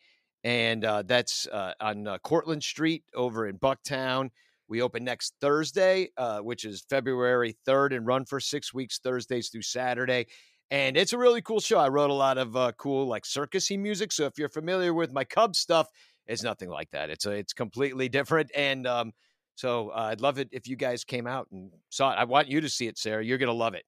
[0.44, 4.28] And uh, that's uh, on uh, Cortland Street over in Bucktown.
[4.68, 9.48] We open next Thursday, uh, which is February 3rd, and run for six weeks, Thursdays
[9.48, 10.26] through Saturday.
[10.70, 11.78] And it's a really cool show.
[11.78, 14.12] I wrote a lot of uh, cool, like circusy music.
[14.12, 15.88] So if you're familiar with my Cubs stuff,
[16.26, 17.08] it's nothing like that.
[17.08, 18.50] It's a, it's completely different.
[18.54, 19.12] And um,
[19.54, 22.16] so uh, I'd love it if you guys came out and saw it.
[22.16, 23.24] I want you to see it, Sara.
[23.24, 23.84] You're gonna love it.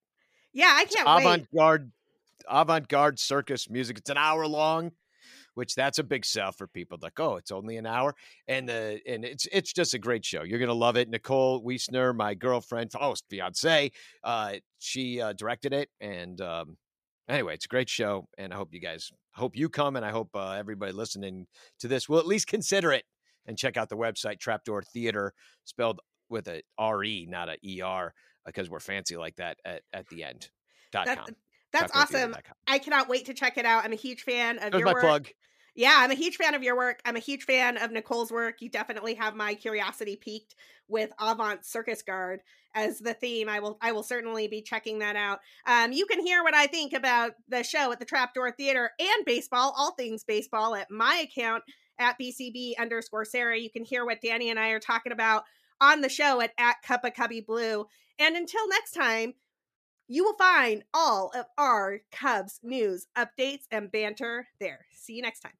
[0.52, 1.22] Yeah, I can't wait.
[1.22, 1.92] Avant garde,
[2.48, 3.98] avant garde circus music.
[3.98, 4.92] It's an hour long
[5.60, 6.96] which that's a big sell for people.
[7.02, 8.14] Like, oh, it's only an hour,
[8.48, 10.42] and the and it's it's just a great show.
[10.42, 11.10] You're gonna love it.
[11.10, 13.92] Nicole Wiesner, my girlfriend, oh fiance,
[14.24, 16.78] uh, she uh, directed it, and um,
[17.28, 20.10] anyway, it's a great show, and I hope you guys hope you come, and I
[20.12, 21.46] hope uh, everybody listening
[21.80, 23.04] to this will at least consider it
[23.44, 25.34] and check out the website Trap Door Theatre,
[25.64, 26.00] spelled
[26.30, 28.14] with a R E, not a ER,
[28.46, 30.48] because we're fancy like that at, at the end.
[30.90, 31.36] Dot That- com.
[31.72, 32.34] That's awesome.
[32.66, 33.84] I cannot wait to check it out.
[33.84, 35.02] I'm a huge fan of There's your my work.
[35.02, 35.28] plug.
[35.74, 37.00] Yeah, I'm a huge fan of your work.
[37.04, 38.60] I'm a huge fan of Nicole's work.
[38.60, 40.54] You definitely have my curiosity peaked
[40.88, 42.40] with Avant Circus Guard
[42.74, 43.48] as the theme.
[43.48, 45.40] I will I will certainly be checking that out.
[45.66, 48.90] Um, you can hear what I think about the show at the Trap Door Theatre
[48.98, 51.62] and baseball, all things baseball, at my account
[51.98, 53.58] at BCB underscore Sara.
[53.58, 55.44] You can hear what Danny and I are talking about
[55.80, 57.86] on the show at, at Cup of Cubbie Blue.
[58.18, 59.34] And until next time,
[60.08, 64.86] you will find all of our Cubs news, updates, and banter there.
[64.92, 65.59] See you next time.